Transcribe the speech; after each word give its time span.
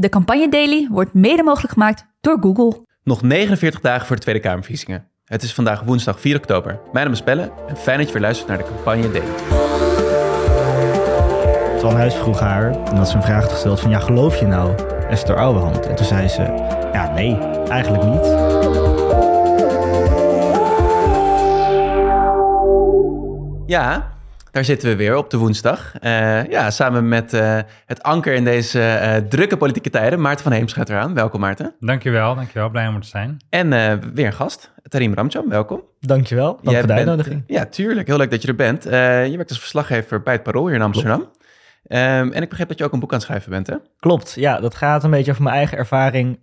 De 0.00 0.08
Campagne 0.08 0.48
Daily 0.48 0.88
wordt 0.90 1.14
mede 1.14 1.42
mogelijk 1.42 1.72
gemaakt 1.72 2.06
door 2.20 2.38
Google. 2.40 2.86
Nog 3.02 3.22
49 3.22 3.80
dagen 3.80 4.06
voor 4.06 4.16
de 4.16 4.22
Tweede 4.22 4.40
Kamerverkiezingen. 4.40 5.06
Het 5.24 5.42
is 5.42 5.54
vandaag 5.54 5.82
woensdag 5.82 6.20
4 6.20 6.36
oktober. 6.36 6.80
Mijn 6.92 7.04
naam 7.04 7.14
is 7.14 7.22
Pelle 7.22 7.52
en 7.68 7.76
fijn 7.76 7.98
dat 7.98 8.06
je 8.06 8.12
weer 8.12 8.22
luistert 8.22 8.48
naar 8.48 8.58
de 8.58 8.64
Campagne 8.64 9.10
Daily. 9.10 9.28
Twan 11.78 11.96
Huis 11.96 12.14
vroeg 12.14 12.40
haar, 12.40 12.70
en 12.70 12.96
had 12.96 13.08
ze 13.08 13.16
een 13.16 13.22
vraag 13.22 13.50
gesteld 13.50 13.80
van... 13.80 13.90
ja, 13.90 13.98
geloof 13.98 14.36
je 14.36 14.46
nou 14.46 14.74
Esther 15.08 15.36
Ouwehand? 15.36 15.86
En 15.86 15.94
toen 15.96 16.06
zei 16.06 16.28
ze, 16.28 16.42
ja, 16.92 17.12
nee, 17.14 17.38
eigenlijk 17.68 18.04
niet. 18.04 18.26
Ja, 23.66 24.12
daar 24.50 24.64
zitten 24.64 24.88
we 24.88 24.96
weer 24.96 25.16
op 25.16 25.30
de 25.30 25.36
woensdag. 25.36 25.98
Eh, 25.98 26.44
ja, 26.46 26.70
samen 26.70 27.08
met 27.08 27.32
eh, 27.32 27.58
het 27.86 28.02
anker 28.02 28.34
in 28.34 28.44
deze 28.44 28.82
eh, 28.82 29.16
drukke 29.16 29.56
politieke 29.56 29.90
tijden. 29.90 30.20
Maarten 30.20 30.44
van 30.44 30.52
Heemschuit 30.52 30.88
eraan. 30.88 31.14
Welkom 31.14 31.40
Maarten. 31.40 31.74
Dankjewel, 31.80 32.34
dankjewel. 32.34 32.70
Blij 32.70 32.86
om 32.86 32.94
er 32.94 33.00
te 33.00 33.06
zijn. 33.06 33.36
En 33.48 33.68
weer 34.14 34.26
een 34.26 34.32
gast, 34.32 34.72
Tarim 34.82 35.14
Ramcham. 35.14 35.48
Welkom. 35.48 35.82
Dankjewel, 36.00 36.58
dank 36.62 36.78
voor 36.78 36.86
de 36.86 36.92
uitnodiging. 36.92 37.42
Ja, 37.46 37.66
tuurlijk. 37.66 38.06
Heel 38.06 38.16
leuk 38.16 38.30
dat 38.30 38.42
je 38.42 38.48
er 38.48 38.54
bent. 38.54 38.84
je 38.84 39.32
werkt 39.34 39.48
als 39.48 39.58
verslaggever 39.58 40.22
bij 40.22 40.32
het 40.32 40.42
Parool 40.42 40.66
hier 40.66 40.76
in 40.76 40.82
Amsterdam. 40.82 41.20
Um, 41.20 42.32
en 42.32 42.42
ik 42.42 42.48
begreep 42.48 42.68
dat 42.68 42.78
je 42.78 42.84
ook 42.84 42.92
een 42.92 43.00
boek 43.00 43.12
aan 43.12 43.18
het 43.18 43.26
schrijven 43.26 43.50
bent, 43.50 43.66
hè? 43.66 43.74
Klopt, 43.98 44.34
ja. 44.34 44.60
Dat 44.60 44.74
gaat 44.74 45.04
een 45.04 45.10
beetje 45.10 45.30
over 45.30 45.42
mijn 45.42 45.56
eigen 45.56 45.78
ervaring 45.78 46.38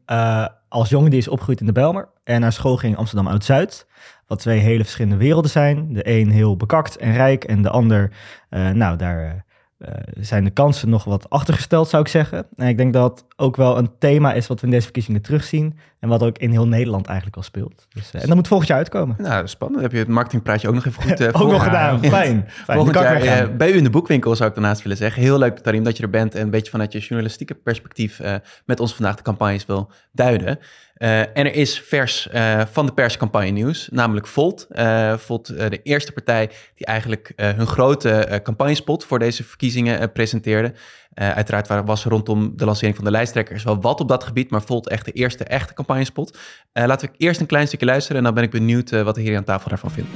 als 0.69 0.89
jongen 0.89 1.09
die 1.09 1.19
is 1.19 1.27
opgegroeid 1.27 1.59
in 1.59 1.65
de 1.65 1.71
Belmer 1.71 2.09
en 2.23 2.41
naar 2.41 2.51
school 2.51 2.77
ging 2.77 2.93
in 2.93 2.99
Amsterdam 2.99 3.27
Oud-Zuid. 3.27 3.87
Wat 4.27 4.39
twee 4.39 4.59
hele 4.59 4.83
verschillende 4.83 5.17
werelden 5.17 5.51
zijn. 5.51 5.93
De 5.93 6.09
een 6.09 6.31
heel 6.31 6.57
bekakt 6.57 6.97
en 6.97 7.13
rijk 7.13 7.43
en 7.43 7.61
de 7.61 7.69
ander, 7.69 8.11
uh, 8.49 8.69
nou 8.69 8.97
daar 8.97 9.45
uh, 9.79 9.89
zijn 10.19 10.43
de 10.43 10.49
kansen 10.49 10.89
nog 10.89 11.03
wat 11.03 11.29
achtergesteld 11.29 11.89
zou 11.89 12.03
ik 12.03 12.09
zeggen. 12.09 12.47
En 12.55 12.67
ik 12.67 12.77
denk 12.77 12.93
dat 12.93 13.25
ook 13.35 13.55
wel 13.55 13.77
een 13.77 13.89
thema 13.99 14.33
is 14.33 14.47
wat 14.47 14.59
we 14.59 14.65
in 14.65 14.71
deze 14.71 14.83
verkiezingen 14.83 15.21
terugzien. 15.21 15.77
En 15.99 16.09
wat 16.09 16.23
ook 16.23 16.37
in 16.37 16.51
heel 16.51 16.67
Nederland 16.67 17.05
eigenlijk 17.05 17.37
al 17.37 17.43
speelt. 17.43 17.87
Dus, 17.93 18.11
en 18.11 18.27
dat 18.27 18.35
moet 18.35 18.47
volgend 18.47 18.69
jaar 18.69 18.77
uitkomen. 18.77 19.15
Nou, 19.19 19.47
spannend. 19.47 19.81
heb 19.81 19.91
je 19.91 19.97
het 19.97 20.07
marketingpraatje 20.07 20.67
ook 20.67 20.73
nog 20.73 20.85
even 20.85 21.03
goed 21.03 21.19
uh, 21.19 21.27
Ook 21.41 21.51
nog 21.51 21.63
gedaan. 21.63 21.99
Fijn. 21.99 22.11
Fijn. 22.65 22.77
Volgend 22.77 22.95
jaar 22.95 23.55
bij 23.55 23.71
u 23.71 23.77
in 23.77 23.83
de 23.83 23.89
boekwinkel 23.89 24.35
zou 24.35 24.49
ik 24.49 24.55
daarnaast 24.55 24.81
willen 24.81 24.97
zeggen. 24.97 25.21
Heel 25.21 25.37
leuk, 25.37 25.59
Tarim, 25.59 25.83
dat 25.83 25.97
je 25.97 26.03
er 26.03 26.09
bent. 26.09 26.35
En 26.35 26.41
een 26.41 26.49
beetje 26.49 26.71
vanuit 26.71 26.91
je 26.91 26.99
journalistieke 26.99 27.53
perspectief 27.53 28.21
met 28.65 28.79
ons 28.79 28.95
vandaag 28.95 29.15
de 29.15 29.21
campagnes 29.21 29.65
wil 29.65 29.91
duiden. 30.11 30.59
Uh, 30.99 31.19
en 31.19 31.29
er 31.33 31.53
is 31.53 31.79
vers 31.79 32.27
uh, 32.33 32.61
van 32.71 32.85
de 32.85 32.91
perscampagne 32.91 33.49
nieuws, 33.49 33.87
namelijk 33.91 34.27
Volt. 34.27 34.67
Uh, 34.71 35.17
Volt, 35.17 35.47
de 35.47 35.79
eerste 35.83 36.11
partij 36.11 36.49
die 36.75 36.85
eigenlijk 36.85 37.33
hun 37.35 37.67
grote 37.67 38.39
campagnespot 38.43 39.05
voor 39.05 39.19
deze 39.19 39.43
verkiezingen 39.43 40.11
presenteerde. 40.11 40.73
uiteraard 41.13 41.85
was 41.85 42.05
rondom 42.05 42.53
de 42.55 42.65
lancering 42.65 42.95
van 42.95 43.05
de 43.05 43.11
lijsttrekkers 43.11 43.63
wel 43.63 43.81
wat 43.81 43.99
op 43.99 44.07
dat 44.07 44.23
gebied, 44.23 44.49
maar 44.49 44.61
Volt 44.61 44.87
echt 44.87 45.05
de 45.05 45.11
eerste 45.11 45.43
echte 45.43 45.73
campagnespot. 45.73 46.37
laten 46.73 47.09
we 47.09 47.15
eerst 47.17 47.39
een 47.39 47.45
klein 47.45 47.67
stukje 47.67 47.85
luisteren 47.85 48.17
en 48.17 48.23
dan 48.23 48.33
ben 48.33 48.43
ik 48.43 48.51
benieuwd 48.51 48.89
wat 48.89 49.15
de 49.15 49.21
heren 49.21 49.37
aan 49.37 49.43
tafel 49.43 49.69
daarvan 49.69 49.91
vinden. 49.91 50.13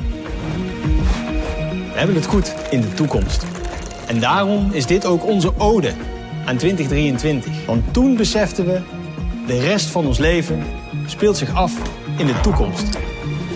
We 1.92 1.98
hebben 1.98 2.16
het 2.16 2.26
goed 2.26 2.56
in 2.70 2.82
de 2.82 2.94
toekomst. 2.94 3.46
En 4.08 4.20
daarom 4.20 4.70
is 4.72 4.86
dit 4.86 5.06
ook 5.06 5.26
onze 5.26 5.54
ode 5.58 5.94
aan 6.46 6.58
2023. 6.58 7.66
Want 7.66 7.94
toen 7.94 8.16
beseften 8.16 8.66
we 8.66 8.82
de 9.48 9.60
rest 9.60 9.90
van 9.90 10.06
ons 10.06 10.18
leven 10.18 10.64
speelt 11.06 11.38
zich 11.38 11.54
af 11.54 12.00
in 12.18 12.26
de 12.26 12.40
toekomst. 12.42 13.00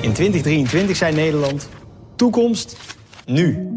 In 0.02 0.14
2023 0.14 0.96
zei 0.96 1.16
Nederland, 1.16 1.70
toekomst 2.16 2.78
nu. 3.26 3.70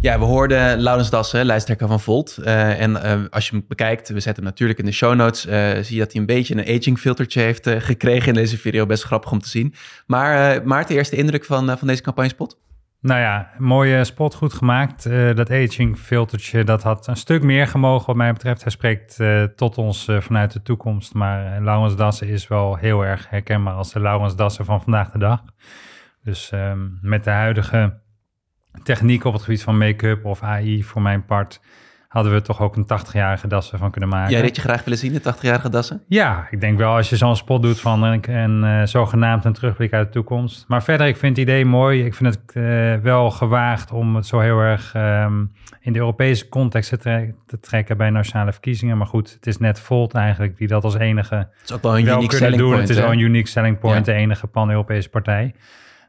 Ja, 0.00 0.18
we 0.18 0.24
hoorden 0.24 0.80
Laurens 0.80 1.10
Dassen, 1.10 1.46
lijsttrekker 1.46 1.88
van 1.88 2.00
Volt. 2.00 2.36
Uh, 2.40 2.80
en 2.80 2.90
uh, 2.90 3.24
als 3.30 3.48
je 3.48 3.56
hem 3.56 3.64
bekijkt, 3.68 4.08
we 4.08 4.20
zetten 4.20 4.42
hem 4.42 4.52
natuurlijk 4.52 4.78
in 4.78 4.84
de 4.84 4.92
show 4.92 5.14
notes, 5.14 5.46
uh, 5.46 5.70
zie 5.82 5.94
je 5.94 6.00
dat 6.00 6.12
hij 6.12 6.20
een 6.20 6.26
beetje 6.26 6.54
een 6.54 6.78
aging 6.78 6.98
filtertje 6.98 7.40
heeft 7.40 7.68
gekregen 7.78 8.28
in 8.28 8.34
deze 8.34 8.58
video. 8.58 8.86
Best 8.86 9.02
grappig 9.02 9.32
om 9.32 9.40
te 9.40 9.48
zien. 9.48 9.74
Maar 10.06 10.62
Maarten, 10.66 10.96
eerste 10.96 11.16
indruk 11.16 11.44
van, 11.44 11.78
van 11.78 11.86
deze 11.86 12.02
campagnespot? 12.02 12.58
Nou 13.06 13.20
ja, 13.20 13.50
mooie 13.58 14.04
spot, 14.04 14.34
goed 14.34 14.52
gemaakt. 14.52 15.06
Uh, 15.06 15.34
dat 15.34 15.50
aging 15.50 15.98
filtertje, 15.98 16.64
dat 16.64 16.82
had 16.82 17.06
een 17.06 17.16
stuk 17.16 17.42
meer 17.42 17.66
gemogen 17.66 18.06
wat 18.06 18.16
mij 18.16 18.32
betreft. 18.32 18.62
Hij 18.62 18.70
spreekt 18.70 19.18
uh, 19.20 19.42
tot 19.42 19.78
ons 19.78 20.08
uh, 20.08 20.20
vanuit 20.20 20.52
de 20.52 20.62
toekomst. 20.62 21.14
Maar 21.14 21.62
Laurens 21.62 21.96
Dassen 21.96 22.28
is 22.28 22.48
wel 22.48 22.76
heel 22.76 23.04
erg 23.04 23.30
herkenbaar 23.30 23.74
als 23.74 23.92
de 23.92 24.00
Laurens 24.00 24.36
Dassen 24.36 24.64
van 24.64 24.82
vandaag 24.82 25.10
de 25.10 25.18
dag. 25.18 25.42
Dus 26.22 26.50
um, 26.54 26.98
met 27.02 27.24
de 27.24 27.30
huidige 27.30 28.00
techniek 28.82 29.24
op 29.24 29.32
het 29.32 29.42
gebied 29.42 29.62
van 29.62 29.78
make-up 29.78 30.24
of 30.24 30.42
AI 30.42 30.84
voor 30.84 31.02
mijn 31.02 31.24
part 31.24 31.60
hadden 32.16 32.34
we 32.34 32.42
toch 32.42 32.60
ook 32.60 32.76
een 32.76 32.84
80-jarige 32.84 33.48
dassen 33.48 33.78
van 33.78 33.90
kunnen 33.90 34.08
maken. 34.08 34.32
Jij 34.32 34.42
dit 34.42 34.56
je 34.56 34.62
graag 34.62 34.84
willen 34.84 34.98
zien, 34.98 35.12
de 35.12 35.34
80-jarige 35.34 35.68
dassen? 35.68 36.02
Ja, 36.08 36.46
ik 36.50 36.60
denk 36.60 36.78
wel 36.78 36.94
als 36.94 37.10
je 37.10 37.16
zo'n 37.16 37.36
spot 37.36 37.62
doet 37.62 37.80
van 37.80 38.02
een, 38.02 38.30
een 38.30 38.64
uh, 38.64 38.86
zogenaamd 38.86 39.44
een 39.44 39.52
terugblik 39.52 39.92
uit 39.92 40.06
de 40.06 40.12
toekomst. 40.12 40.64
Maar 40.68 40.82
verder, 40.82 41.06
ik 41.06 41.16
vind 41.16 41.36
het 41.36 41.48
idee 41.48 41.64
mooi. 41.64 42.04
Ik 42.04 42.14
vind 42.14 42.34
het 42.34 42.56
uh, 42.56 42.94
wel 43.02 43.30
gewaagd 43.30 43.92
om 43.92 44.16
het 44.16 44.26
zo 44.26 44.40
heel 44.40 44.58
erg 44.58 44.94
um, 44.96 45.52
in 45.80 45.92
de 45.92 45.98
Europese 45.98 46.48
context 46.48 46.88
te, 46.88 46.96
tre 46.96 47.34
te, 47.46 47.60
trekken 47.60 47.96
bij 47.96 48.10
nationale 48.10 48.52
verkiezingen. 48.52 48.98
Maar 48.98 49.06
goed, 49.06 49.32
het 49.32 49.46
is 49.46 49.58
net 49.58 49.80
Volt 49.80 50.14
eigenlijk 50.14 50.56
die 50.56 50.68
dat 50.68 50.84
als 50.84 50.96
enige 50.96 51.34
het 51.34 51.48
is 51.64 51.72
ook 51.72 51.82
wel 51.82 51.98
een 51.98 52.06
unique 52.06 52.36
selling 52.36 52.56
doen. 52.56 52.68
Point, 52.68 52.88
het 52.88 52.96
is 52.96 53.02
wel 53.02 53.12
een 53.12 53.18
unique 53.18 53.48
selling 53.48 53.78
point, 53.78 54.06
ja. 54.06 54.12
de 54.12 54.18
enige 54.18 54.46
pan-Europese 54.46 55.08
partij. 55.08 55.54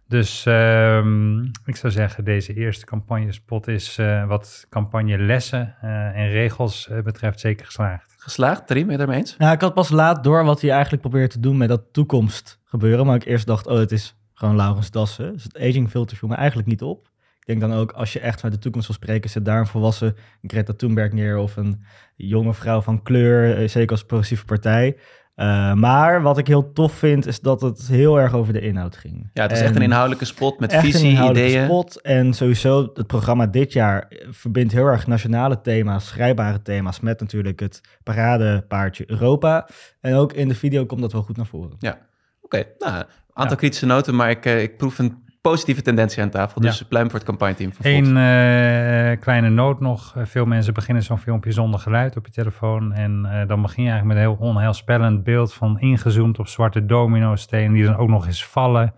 Dus 0.07 0.45
um, 0.47 1.51
ik 1.65 1.75
zou 1.75 1.93
zeggen, 1.93 2.23
deze 2.23 2.53
eerste 2.53 2.85
campagnespot 2.85 3.67
is 3.67 3.97
uh, 3.97 4.27
wat 4.27 4.65
campagnelessen 4.69 5.75
uh, 5.83 5.89
en 6.17 6.29
regels 6.29 6.87
uh, 6.91 7.01
betreft 7.01 7.39
zeker 7.39 7.65
geslaagd. 7.65 8.13
Geslaagd? 8.17 8.67
Drie, 8.67 8.83
ben 8.83 8.91
je 8.91 8.97
daarmee 8.97 9.17
eens? 9.17 9.37
Nou, 9.37 9.53
ik 9.53 9.61
had 9.61 9.73
pas 9.73 9.89
laat 9.89 10.23
door 10.23 10.43
wat 10.43 10.61
hij 10.61 10.71
eigenlijk 10.71 11.01
probeert 11.01 11.31
te 11.31 11.39
doen 11.39 11.57
met 11.57 11.69
dat 11.69 11.83
toekomst 11.91 12.59
gebeuren. 12.65 13.05
Maar 13.05 13.15
ik 13.15 13.25
eerst 13.25 13.45
dacht, 13.45 13.67
oh, 13.67 13.77
het 13.77 13.91
is 13.91 14.15
gewoon 14.33 14.55
Laurens 14.55 14.91
Dassen. 14.91 15.33
Dus 15.33 15.43
het 15.43 15.57
aging 15.57 15.89
filter 15.89 16.17
viel 16.17 16.29
me 16.29 16.35
eigenlijk 16.35 16.67
niet 16.67 16.81
op. 16.81 17.09
Ik 17.39 17.45
denk 17.45 17.71
dan 17.71 17.79
ook, 17.79 17.91
als 17.91 18.13
je 18.13 18.19
echt 18.19 18.35
vanuit 18.35 18.55
de 18.55 18.61
toekomst 18.61 18.87
wil 18.87 18.95
spreken, 18.95 19.29
zet 19.29 19.45
daar 19.45 19.59
een 19.59 19.67
volwassen 19.67 20.15
Greta 20.41 20.73
Thunberg 20.73 21.11
neer 21.11 21.37
of 21.37 21.55
een 21.55 21.83
jonge 22.15 22.53
vrouw 22.53 22.81
van 22.81 23.03
kleur, 23.03 23.69
zeker 23.69 23.91
als 23.91 24.05
progressieve 24.05 24.45
partij. 24.45 24.97
Uh, 25.39 25.73
maar 25.73 26.21
wat 26.21 26.37
ik 26.37 26.47
heel 26.47 26.71
tof 26.71 26.93
vind, 26.93 27.25
is 27.25 27.39
dat 27.39 27.61
het 27.61 27.87
heel 27.87 28.19
erg 28.19 28.33
over 28.33 28.53
de 28.53 28.61
inhoud 28.61 28.97
ging. 28.97 29.29
Ja, 29.33 29.41
het 29.41 29.51
is 29.51 29.61
echt 29.61 29.75
een 29.75 29.81
inhoudelijke 29.81 30.25
spot 30.25 30.59
met 30.59 30.73
visie, 30.73 31.17
een 31.17 31.29
ideeën. 31.29 31.63
spot. 31.63 32.01
En 32.01 32.33
sowieso, 32.33 32.89
het 32.93 33.07
programma 33.07 33.47
dit 33.47 33.73
jaar 33.73 34.11
verbindt 34.29 34.73
heel 34.73 34.85
erg 34.85 35.07
nationale 35.07 35.61
thema's, 35.61 36.07
schrijfbare 36.07 36.61
thema's, 36.61 36.99
met 36.99 37.19
natuurlijk 37.19 37.59
het 37.59 37.81
paradepaardje 38.03 39.03
Europa. 39.07 39.67
En 40.01 40.13
ook 40.13 40.33
in 40.33 40.47
de 40.47 40.55
video 40.55 40.85
komt 40.85 41.01
dat 41.01 41.11
wel 41.11 41.21
goed 41.23 41.37
naar 41.37 41.45
voren. 41.45 41.75
Ja, 41.79 41.91
oké. 41.91 42.01
Okay. 42.41 42.65
Nou, 42.77 43.05
aantal 43.33 43.57
kritische 43.57 43.85
noten, 43.85 44.15
maar 44.15 44.29
ik, 44.29 44.45
uh, 44.45 44.61
ik 44.61 44.77
proef 44.77 44.99
een 44.99 45.25
positieve 45.41 45.81
tendentie 45.81 46.23
aan 46.23 46.29
tafel. 46.29 46.61
Dus 46.61 46.79
ja. 46.79 46.85
pluim 46.85 47.09
voor 47.09 47.19
het 47.19 47.27
campagneteam. 47.27 47.71
Eén 47.81 48.05
uh, 48.05 49.19
kleine 49.21 49.49
noot 49.49 49.79
nog. 49.79 50.15
Eh, 50.15 50.25
veel 50.25 50.45
mensen 50.45 50.73
beginnen 50.73 51.03
zo'n 51.03 51.17
filmpje 51.17 51.51
zonder 51.51 51.79
geluid 51.79 52.17
op 52.17 52.25
je 52.25 52.31
telefoon. 52.31 52.93
En 52.93 53.21
uh, 53.25 53.47
dan 53.47 53.61
begin 53.61 53.83
je 53.83 53.89
eigenlijk 53.89 54.19
met 54.19 54.27
een 54.27 54.37
heel 54.37 54.49
onheilspellend 54.49 55.23
beeld 55.23 55.53
van 55.53 55.79
ingezoomd 55.79 56.39
op 56.39 56.47
zwarte 56.47 56.85
domino-stenen 56.85 57.73
die 57.73 57.85
dan 57.85 57.95
ook 57.95 58.09
nog 58.09 58.25
eens 58.25 58.45
vallen. 58.45 58.93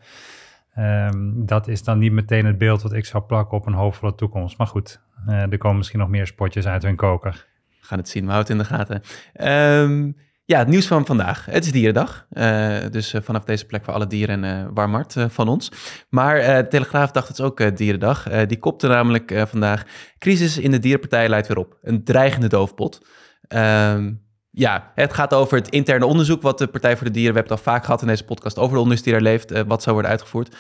Um, 0.78 1.46
dat 1.46 1.68
is 1.68 1.84
dan 1.84 1.98
niet 1.98 2.12
meteen 2.12 2.46
het 2.46 2.58
beeld 2.58 2.82
wat 2.82 2.94
ik 2.94 3.06
zou 3.06 3.24
plakken 3.24 3.58
op 3.58 3.66
een 3.66 3.74
hoopvolle 3.74 4.16
toekomst. 4.16 4.58
Maar 4.58 4.68
goed, 4.68 5.02
er 5.28 5.58
komen 5.58 5.78
misschien 5.78 6.00
nog 6.00 6.10
meer 6.10 6.28
spotjes 6.28 6.68
uit 6.68 6.84
hun 6.84 6.96
koker. 6.96 7.48
We 7.80 7.86
gaan 7.86 7.98
het 7.98 8.10
zien, 8.10 8.26
we 8.26 8.32
houden 8.32 8.58
het 8.58 8.70
in 8.70 8.78
de 8.78 8.78
gaten. 8.78 9.02
Um, 9.82 10.16
ja, 10.50 10.60
het 10.60 10.68
nieuws 10.68 10.88
van 10.88 11.06
vandaag. 11.06 11.46
Het 11.46 11.66
is 11.66 11.72
Dierendag. 11.72 12.26
Uh, 12.32 12.78
dus 12.92 13.14
uh, 13.14 13.22
vanaf 13.22 13.44
deze 13.44 13.66
plek 13.66 13.84
voor 13.86 13.94
alle 13.94 14.08
dieren 14.08 14.44
en 14.44 14.62
uh, 14.62 14.68
warm 14.74 14.94
hart 14.94 15.16
van 15.28 15.48
ons. 15.48 15.72
Maar 16.10 16.68
Telegraaf 16.70 17.12
dacht 17.12 17.28
het 17.28 17.40
is 17.40 17.46
ook 17.46 17.78
Dierendag. 17.78 18.24
die 18.48 18.60
kopte 18.60 18.88
namelijk 18.88 19.44
vandaag... 19.48 19.84
Crisis 20.20 20.58
in 20.58 20.72
de 20.72 20.80
dierenpartij 20.80 21.30
leidt 21.30 21.48
weer 21.48 21.58
op. 21.58 21.78
Een 21.82 22.04
dreigende 22.04 22.48
doofpot. 22.48 23.06
Ehm, 23.48 24.12
ja, 24.52 24.92
het 24.96 25.14
gaat 25.14 25.34
over 25.34 25.58
het 25.58 25.70
interne 25.70 26.06
onderzoek 26.06 26.42
wat 26.42 26.58
de 26.58 26.68
Partij 26.68 26.98
voor 26.98 27.08
de 27.08 27.14
Dieren... 27.14 27.34
we 27.34 27.40
hebben 27.40 27.58
het 27.58 27.66
al 27.66 27.74
vaak 27.74 27.86
gehad 27.86 28.02
in 28.02 28.08
deze 28.08 28.26
podcast 28.26 28.58
over 28.58 28.76
de 28.76 28.82
onderzoek 28.82 29.06
die 29.06 29.14
er 29.14 29.22
leeft... 29.22 29.64
wat 29.68 29.82
zou 29.82 29.94
worden 29.94 30.12
uitgevoerd. 30.12 30.56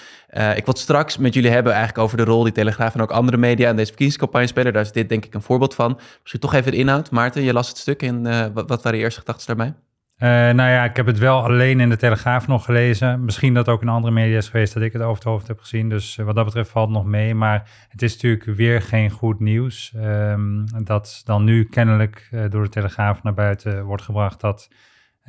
ik 0.56 0.66
wil 0.66 0.76
straks 0.78 1.18
met 1.18 1.34
jullie 1.34 1.52
hebben 1.52 1.74
eigenlijk 1.74 2.04
over 2.04 2.18
de 2.18 2.24
rol 2.24 2.44
die 2.44 2.54
Telegraaf... 2.54 2.94
en 2.94 3.02
ook 3.02 3.12
andere 3.12 3.38
media 3.38 3.70
in 3.70 3.76
deze 3.76 3.88
verkiezingscampagne 3.88 4.48
spelen. 4.48 4.74
Daar 4.74 4.82
is 4.82 4.92
dit 4.92 5.10
denk 5.10 5.26
ik 5.26 5.34
een 5.34 5.42
voorbeeld 5.42 5.76
van. 5.76 6.00
Misschien 6.22 6.42
toch 6.42 6.54
even 6.54 6.72
de 6.72 6.78
inhoud. 6.78 7.12
Maarten, 7.12 7.42
je 7.42 7.54
las 7.54 7.68
het 7.68 7.78
stuk 7.78 8.02
in. 8.02 8.24
wat, 8.54 8.70
wat 8.70 8.84
waren 8.84 8.98
je 8.98 9.04
eerste 9.04 9.20
gedachten 9.20 9.48
daarbij? 9.48 9.89
Uh, 10.20 10.30
nou 10.30 10.70
ja, 10.70 10.84
ik 10.84 10.96
heb 10.96 11.06
het 11.06 11.18
wel 11.18 11.44
alleen 11.44 11.80
in 11.80 11.90
de 11.90 11.98
Telegraaf 11.98 12.48
nog 12.48 12.66
gelezen. 12.66 13.26
Misschien 13.26 13.54
dat 13.54 13.68
ook 13.68 13.82
in 13.82 13.90
andere 13.90 14.14
media 14.14 14.38
is 14.38 14.50
geweest 14.50 14.74
dat 14.74 14.84
ik 14.84 14.94
het 14.94 15.02
over 15.02 15.16
het 15.16 15.24
hoofd 15.24 15.48
heb 15.48 15.60
gezien. 15.60 15.90
Dus 15.90 16.18
uh, 16.18 16.26
wat 16.26 16.36
dat 16.36 16.46
betreft 16.46 16.70
valt 16.70 16.90
nog 16.90 17.06
mee. 17.06 17.36
Maar 17.36 17.70
het 17.90 18.02
is 18.02 18.14
natuurlijk 18.14 18.44
weer 18.44 18.82
geen 18.82 19.10
goed 19.10 19.40
nieuws. 19.40 19.94
Um, 19.98 20.66
dat 20.84 21.22
dan 21.26 21.44
nu 21.44 21.64
kennelijk 21.64 22.30
uh, 22.32 22.42
door 22.50 22.64
de 22.64 22.70
Telegraaf 22.70 23.24
naar 23.24 23.34
buiten 23.34 23.84
wordt 23.84 24.04
gebracht 24.04 24.42
dat 24.42 24.70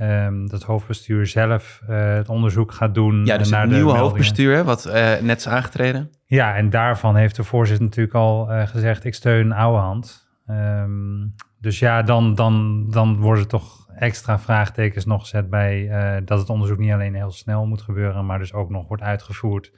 um, 0.01 0.49
dat 0.49 0.63
hoofdbestuur 0.63 1.27
zelf 1.27 1.81
het 1.87 2.29
onderzoek 2.29 2.73
gaat 2.73 2.95
doen. 2.95 3.25
Ja, 3.25 3.39
dus 3.39 3.51
naar 3.51 3.61
het 3.61 3.71
nieuwe 3.71 3.97
hoofdbestuur, 3.97 4.65
wat 4.65 4.85
net 5.21 5.39
is 5.39 5.49
aangetreden. 5.49 6.11
Ja, 6.27 6.55
en 6.55 6.71
daarvan 6.71 7.17
heeft 7.17 7.37
de 7.37 7.45
voorzitter 7.45 7.85
natuurlijk 7.85 8.15
al 8.15 8.49
gezegd: 8.67 9.05
ik 9.05 9.15
steun 9.15 9.53
oude 9.53 9.79
hand. 9.79 10.29
Um, 10.49 11.35
dus 11.61 11.79
ja, 11.79 12.03
dan, 12.03 12.35
dan, 12.35 12.87
dan 12.91 13.17
worden 13.17 13.49
toch 13.49 13.80
extra 14.01 14.39
vraagtekens 14.39 15.05
nog 15.05 15.21
gezet 15.21 15.51
bij 15.51 15.89
eh, 15.89 16.23
dat 16.25 16.39
het 16.39 16.51
onderzoek 16.51 16.79
niet 16.79 16.93
alleen 16.93 17.15
heel 17.15 17.31
snel 17.31 17.67
moet 17.67 17.83
gebeuren, 17.83 18.27
maar 18.27 18.39
dus 18.39 18.53
ook 18.53 18.71
nog 18.71 18.89
wordt 18.89 19.03
uitgevoerd 19.03 19.73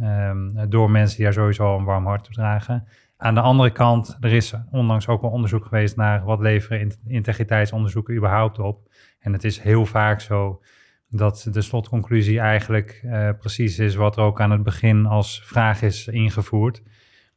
ehm, 0.00 0.68
door 0.68 0.90
mensen 0.90 1.16
die 1.16 1.24
daar 1.24 1.34
sowieso 1.34 1.76
een 1.76 1.84
warm 1.84 2.06
hart 2.06 2.24
toe 2.24 2.34
dragen. 2.34 2.88
Aan 3.16 3.34
de 3.34 3.40
andere 3.40 3.70
kant, 3.70 4.16
er 4.20 4.32
is 4.32 4.54
onlangs 4.70 5.08
ook 5.08 5.20
wel 5.20 5.30
onderzoek 5.30 5.64
geweest 5.64 5.96
naar 5.96 6.24
wat 6.24 6.40
leveren 6.40 6.80
in- 6.80 6.92
integriteitsonderzoeken 7.06 8.14
überhaupt 8.14 8.58
op. 8.58 8.88
En 9.18 9.32
het 9.32 9.44
is 9.44 9.60
heel 9.60 9.86
vaak 9.86 10.20
zo 10.20 10.62
dat 11.08 11.48
de 11.52 11.62
slotconclusie 11.62 12.40
eigenlijk 12.40 13.00
eh, 13.02 13.30
precies 13.38 13.78
is 13.78 13.94
wat 13.94 14.16
er 14.16 14.22
ook 14.22 14.40
aan 14.40 14.50
het 14.50 14.62
begin 14.62 15.06
als 15.06 15.42
vraag 15.44 15.82
is 15.82 16.06
ingevoerd. 16.06 16.82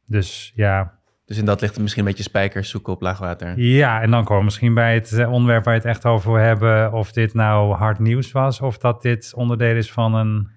Dus 0.06 0.52
ja, 0.54 0.99
Dus 1.30 1.38
in 1.38 1.44
dat 1.44 1.60
ligt 1.60 1.72
het 1.72 1.82
misschien 1.82 2.02
een 2.02 2.08
beetje 2.08 2.22
spijkers 2.22 2.70
zoeken 2.70 2.92
op 2.92 3.00
laagwater. 3.00 3.60
ja, 3.60 4.02
en 4.02 4.10
dan 4.10 4.24
komen 4.24 4.38
we 4.38 4.44
misschien 4.44 4.74
bij 4.74 4.94
het 4.94 5.12
eh, 5.12 5.32
onderwerp 5.32 5.64
waar 5.64 5.74
je 5.74 5.80
het 5.80 5.88
echt 5.88 6.04
over 6.04 6.40
hebben. 6.40 6.92
Of 6.92 7.12
dit 7.12 7.34
nou 7.34 7.74
hard 7.74 7.98
nieuws 7.98 8.32
was, 8.32 8.60
of 8.60 8.78
dat 8.78 9.02
dit 9.02 9.32
onderdeel 9.34 9.76
is 9.76 9.92
van 9.92 10.14
een 10.14 10.48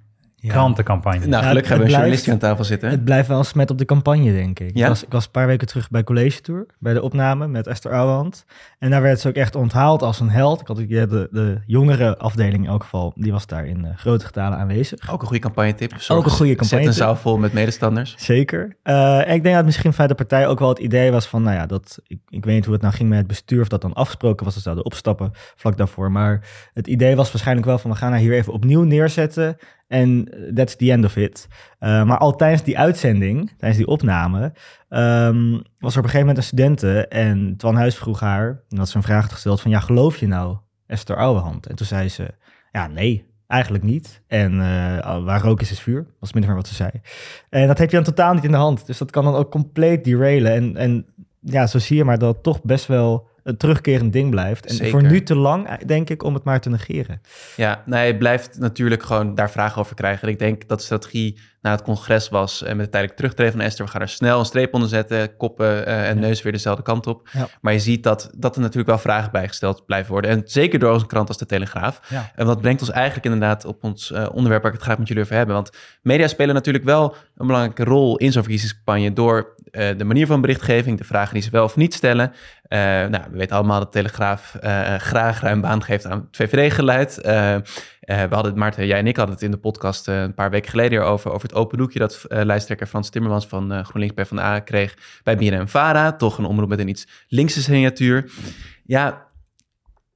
krantencampagne. 0.48 1.26
Nou, 1.26 1.44
gelukkig 1.44 1.70
hebben 1.70 1.88
we 1.88 1.94
een 1.94 2.00
journalist 2.00 2.30
aan 2.30 2.38
tafel 2.38 2.64
zitten. 2.64 2.90
Het 2.90 3.04
blijft 3.04 3.28
wel 3.28 3.38
een 3.38 3.46
smet 3.46 3.72
op 3.72 3.78
de 3.78 3.86
campagne, 3.86 4.34
denk 4.34 4.60
ik. 4.60 4.72
Ja? 4.78 4.82
Ik, 4.84 4.88
was, 4.88 5.04
ik 5.04 5.12
was 5.12 5.26
een 5.26 5.32
paar 5.32 5.48
weken 5.48 5.68
terug 5.68 5.90
bij 5.90 6.04
College 6.04 6.42
Tour, 6.42 6.66
bij 6.80 6.94
de 6.94 7.02
opname 7.02 7.48
met 7.48 7.68
Esther 7.68 7.92
Ouwehand. 7.92 8.46
En 8.80 8.90
daar 8.90 9.02
werd 9.02 9.20
ze 9.20 9.28
ook 9.28 9.36
echt 9.36 9.56
onthaald 9.56 10.02
als 10.02 10.20
een 10.20 10.30
held. 10.30 10.62
Ik 10.62 10.68
had 10.68 10.82
ja, 10.88 11.06
de, 11.06 11.28
de 11.32 11.58
jongere 11.66 12.18
afdeling 12.18 12.64
in 12.64 12.70
elk 12.70 12.84
geval, 12.84 13.12
die 13.16 13.32
was 13.32 13.48
daar 13.48 13.66
in 13.66 13.86
eh, 13.86 13.98
grote 13.98 14.26
getalen 14.26 14.58
aanwezig. 14.58 15.12
Ook 15.12 15.22
een 15.22 15.28
goede 15.28 15.42
campagnetip. 15.42 15.94
Zorg- 15.98 16.20
Ook 16.20 16.26
een 16.26 16.32
goede 16.32 16.56
Zet 16.66 16.86
een 16.86 16.94
zaal 16.94 17.16
vol 17.16 17.38
met 17.38 17.54
medestanders. 17.54 18.16
Zeker. 18.18 18.76
Eh, 18.84 19.28
en 19.28 19.34
ik 19.36 19.44
denk 19.44 19.56
dat 19.56 19.66
misschien 19.66 19.92
vanuit 19.92 20.10
de 20.10 20.16
partij 20.16 20.48
ook 20.48 20.60
wel 20.60 20.70
het 20.70 20.80
idee 20.80 21.12
was 21.12 21.26
van, 21.28 21.44
nou 21.44 21.56
ja, 21.56 21.66
dat, 21.66 22.00
ik, 22.08 22.20
ik 22.30 22.46
weet 22.46 22.56
niet 22.56 22.64
hoe 22.66 22.74
het 22.74 22.82
nou 22.84 22.94
ging 22.94 23.10
met 23.10 23.18
het 23.18 23.28
bestuur, 23.28 23.62
of 23.62 23.68
dat 23.68 23.82
dan 23.82 23.94
afgesproken 23.94 24.46
was, 24.46 24.54
ze 24.54 24.60
zouden 24.60 24.86
opstappen 24.86 25.32
vlak 25.56 25.78
daarvoor. 25.78 26.12
Maar 26.12 26.48
het 26.74 26.88
idee 26.88 27.16
was 27.16 27.32
waarschijnlijk 27.32 27.68
wel 27.68 27.78
van, 27.78 27.92
we 27.92 27.98
gaan 27.98 28.12
haar 28.12 28.20
hier 28.20 28.34
even 28.34 28.54
opnieuw 28.54 28.84
neerzetten 28.84 29.58
en 29.94 30.28
eh, 30.30 30.54
that's 30.54 30.76
the 30.76 30.92
end 30.92 31.06
of 31.06 31.16
it. 31.16 31.48
Eh, 31.80 32.04
maar 32.04 32.18
al 32.18 32.36
tijdens 32.36 32.64
die 32.64 32.78
uitzending, 32.78 33.54
tijdens 33.58 33.78
die 33.78 33.88
opname, 33.88 34.54
ehm, 34.90 35.52
was 35.80 35.94
er 35.94 36.00
op 36.00 36.04
een 36.04 36.10
gegeven 36.10 36.20
moment 36.20 36.38
een 36.38 36.44
studente 36.44 37.08
en 37.08 37.58
Twan 37.58 37.76
Huis 37.76 37.96
vroeg 37.96 38.20
haar, 38.20 38.64
en 38.70 38.78
had 38.78 38.90
ze 38.90 38.98
een 38.98 39.04
vraag 39.04 39.32
gesteld 39.32 39.62
van, 39.62 39.72
ja, 39.72 39.80
geloof 39.80 40.18
je 40.18 40.28
nou 40.28 40.58
Esther 40.88 41.18
Ouwehand? 41.18 41.68
En 41.68 41.76
toen 41.76 41.86
zei 41.86 42.10
ze, 42.10 42.34
ja, 42.72 42.88
nee, 42.88 43.26
eigenlijk 43.48 43.84
niet. 43.84 44.22
En 44.28 44.52
eh, 44.52 45.24
waar 45.24 45.42
rook 45.42 45.62
is, 45.62 45.72
is 45.72 45.80
vuur. 45.80 46.06
Was 46.20 46.34
min 46.34 46.42
of 46.42 46.48
meer 46.48 46.58
wat 46.58 46.68
ze 46.68 46.76
zei. 46.76 46.90
En 47.50 47.68
dat 47.68 47.78
heb 47.78 47.90
je 47.90 47.96
dan 47.96 48.06
totaal 48.06 48.34
niet 48.34 48.44
in 48.44 48.52
de 48.52 48.58
hand. 48.58 48.86
Dus 48.86 48.98
dat 48.98 49.12
kan 49.12 49.24
dan 49.24 49.36
ook 49.36 49.52
compleet 49.52 50.04
derailen. 50.04 50.52
En, 50.52 50.78
en 50.78 51.06
ja, 51.40 51.68
zo 51.68 51.80
zie 51.80 51.98
je 51.98 52.04
maar 52.04 52.18
dat 52.18 52.34
het 52.34 52.44
toch 52.44 52.64
best 52.64 52.86
wel 52.86 53.28
een 53.44 53.58
terugkerend 53.58 54.14
ding 54.14 54.30
blijft. 54.30 54.66
En 54.66 54.76
Zeker. 54.76 54.92
voor 54.92 55.04
nu 55.10 55.24
te 55.24 55.36
lang, 55.36 55.68
eh, 55.68 55.74
denk 55.86 56.10
ik, 56.10 56.24
om 56.24 56.34
het 56.34 56.44
maar 56.44 56.60
te 56.62 56.70
negeren. 56.70 57.22
Ja, 57.56 57.84
nee, 57.86 58.08
je 58.08 58.18
blijft 58.18 58.60
natuurlijk 58.60 59.04
gewoon 59.04 59.36
daar 59.36 59.52
vragen 59.52 59.82
over 59.82 59.96
krijgen. 59.96 60.28
Ik 60.28 60.40
denk 60.40 60.68
dat 60.68 60.78
de 60.78 60.84
strategie 60.84 61.40
na 61.62 61.72
het 61.72 61.82
congres 61.82 62.30
was 62.30 62.62
en 62.64 62.70
met 62.70 62.82
het 62.82 62.92
tijdelijk 62.92 63.20
terugtreden 63.20 63.54
van 63.54 63.62
Esther, 63.62 63.86
we 63.86 63.92
gaan 63.92 64.02
er 64.02 64.10
snel 64.10 64.40
een 64.40 64.46
streep 64.46 64.74
onder 64.74 64.90
zetten, 64.90 65.38
koppen 65.38 65.86
eh, 65.86 66.10
en 66.10 66.16
Ja. 66.16 66.22
neus 66.22 66.42
weer 66.42 66.52
dezelfde 66.52 66.84
kant 66.84 67.08
op. 67.08 67.30
Ja. 67.32 67.48
Maar 67.62 67.74
je 67.74 67.80
ziet 67.80 68.04
dat, 68.04 68.32
dat 68.36 68.56
er 68.56 68.62
natuurlijk 68.62 68.88
wel 68.88 68.98
vragen 68.98 69.32
bijgesteld 69.32 69.86
blijven 69.86 70.12
worden. 70.12 70.32
En 70.32 70.42
zeker 70.46 70.80
door 70.80 70.94
een 70.96 71.08
krant 71.08 71.28
als 71.28 71.38
de 71.38 71.46
Telegraaf. 71.46 72.00
Ja. 72.10 72.32
En 72.36 72.46
dat 72.46 72.62
brengt 72.62 72.82
ons 72.82 72.92
eigenlijk 72.92 73.26
inderdaad 73.26 73.66
op 73.66 73.84
ons 73.84 74.12
eh, 74.12 74.28
onderwerp 74.34 74.62
waar 74.64 74.72
ik 74.72 74.78
het 74.78 74.86
graag 74.86 74.98
met 75.00 75.08
jullie 75.08 75.24
over 75.24 75.36
hebben. 75.36 75.56
Want 75.56 75.70
media 76.02 76.28
spelen 76.28 76.56
natuurlijk 76.56 76.86
wel 76.86 77.16
een 77.38 77.48
belangrijke 77.48 77.84
rol 77.84 78.18
in 78.18 78.32
zo'n 78.32 78.42
verkiezingscampagne 78.44 79.14
door 79.14 79.56
de 79.98 80.04
manier 80.04 80.28
van 80.28 80.42
berichtgeving, 80.42 80.98
de 80.98 81.04
vragen 81.04 81.34
die 81.34 81.44
ze 81.44 81.50
wel 81.50 81.64
of 81.64 81.76
niet 81.76 81.94
stellen. 81.94 82.34
Eh, 82.74 82.80
nou, 82.80 83.24
we 83.32 83.38
weten 83.38 83.56
allemaal 83.56 83.80
dat 83.80 83.92
Telegraaf 83.92 84.56
eh, 84.56 84.96
graag 84.96 85.42
ruim 85.42 85.62
baan 85.62 85.84
geeft 85.84 86.06
aan 86.06 86.28
het 86.32 86.36
VVD-geluid. 86.38 87.22
Eh, 87.22 87.56
eh, 87.56 87.62
we 88.00 88.14
hadden 88.16 88.46
het, 88.46 88.56
Maarten, 88.56 88.88
jij 88.88 89.00
en 89.00 89.08
ik 89.08 89.18
hadden 89.18 89.36
het 89.36 89.44
in 89.44 89.52
de 89.52 89.58
podcast 89.58 90.08
een 90.08 90.34
paar 90.34 90.50
weken 90.50 90.70
geleden 90.70 90.92
hierover, 90.92 91.32
over 91.32 91.48
het 91.48 91.58
open 91.58 91.78
doekje 91.78 92.00
dat 92.00 92.26
lijsttrekker 92.30 92.88
Frans 92.88 93.10
Timmermans 93.10 93.48
van 93.48 93.86
GroenLinks 93.86 94.16
PvdA 94.16 94.60
kreeg 94.60 94.98
bij 95.24 95.38
BNN 95.38 95.68
Vara. 95.68 96.14
Toch 96.14 96.38
een 96.38 96.46
omroep 96.46 96.70
met 96.70 96.80
een 96.80 96.88
iets 96.88 97.08
linkse 97.28 97.62
signatuur. 97.62 98.32
Ja, 98.86 99.28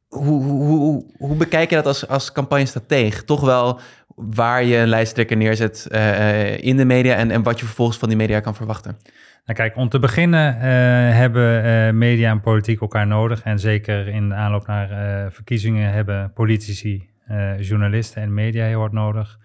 hoe, 0.08 0.44
hoe, 0.44 1.06
hoe, 1.18 1.36
bekijk 1.36 1.70
je 1.70 1.76
dat 1.76 1.86
als, 1.86 2.08
als 2.08 2.32
campagne-stratege? 2.32 3.24
Toch 3.24 3.42
wel 3.42 3.80
waar 4.18 4.64
je 4.64 4.78
een 4.78 4.88
lijsttrekker 4.88 5.38
neerzet 5.38 5.88
eh, 5.92 6.30
eh, 6.30 6.64
in 6.64 6.78
de 6.78 6.86
media 6.86 7.16
en, 7.16 7.32
en 7.32 7.44
wat 7.44 7.60
je 7.60 7.66
vervolgens 7.66 7.98
van 7.98 8.08
die 8.08 8.18
media 8.18 8.40
kan 8.40 8.56
verwachten. 8.56 8.98
Nou 9.46 9.60
kijk, 9.60 9.76
om 9.76 9.90
te 9.90 10.00
beginnen 10.00 10.56
eh, 10.56 10.62
hebben 11.18 11.98
media 11.98 12.32
en 12.32 12.42
politiek 12.42 12.82
elkaar 12.82 13.08
nodig. 13.08 13.44
En 13.44 13.60
zeker 13.60 14.08
in 14.08 14.30
de 14.30 14.36
aanloop 14.36 14.68
naar 14.68 15.32
verkiezingen 15.32 15.92
hebben 15.92 16.34
politici, 16.34 17.10
journalisten 17.60 18.22
en 18.22 18.34
media 18.34 18.66
heel 18.66 18.80
hard 18.80 18.92
nodig. 18.92 19.40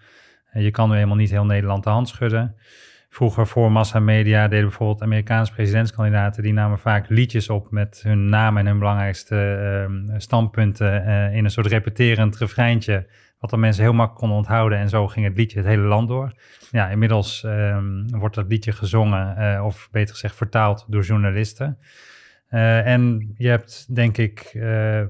Je 0.53 0.71
kan 0.71 0.89
nu 0.89 0.95
helemaal 0.95 1.15
niet 1.15 1.29
heel 1.29 1.45
Nederland 1.45 1.83
de 1.83 1.89
hand 1.89 2.07
schudden. 2.07 2.55
Vroeger 3.09 3.47
voor 3.47 3.71
massamedia 3.71 4.47
deden 4.47 4.67
bijvoorbeeld 4.67 5.01
Amerikaanse 5.01 5.53
presidentskandidaten... 5.53 6.43
die 6.43 6.53
namen 6.53 6.79
vaak 6.79 7.09
liedjes 7.09 7.49
op 7.49 7.71
met 7.71 7.99
hun 8.03 8.29
naam 8.29 8.57
en 8.57 8.65
hun 8.65 8.79
belangrijkste 8.79 9.35
eh, 9.37 10.13
standpunten... 10.17 11.03
in 11.33 11.43
een 11.43 11.51
soort 11.51 11.67
repeterend 11.67 12.37
refreintje... 12.37 13.07
wat 13.43 13.51
dan 13.51 13.59
mensen 13.59 13.83
heel 13.83 13.93
makkelijk 13.93 14.19
konden 14.19 14.37
onthouden. 14.37 14.77
En 14.77 14.89
zo 14.89 15.07
ging 15.07 15.25
het 15.25 15.37
liedje 15.37 15.57
het 15.57 15.67
hele 15.67 15.83
land 15.83 16.07
door. 16.07 16.31
Ja, 16.71 16.89
inmiddels 16.89 17.43
ehm, 17.43 18.07
wordt 18.07 18.35
dat 18.35 18.47
liedje 18.47 18.71
gezongen, 18.71 19.37
eh, 19.37 19.65
of 19.65 19.87
beter 19.91 20.13
gezegd 20.13 20.35
vertaald 20.35 20.85
door 20.87 21.03
journalisten. 21.03 21.77
Eh, 22.47 22.85
en 22.85 23.33
je 23.37 23.47
hebt, 23.47 23.95
denk 23.95 24.17
ik, 24.17 24.39
eh, 24.39 25.01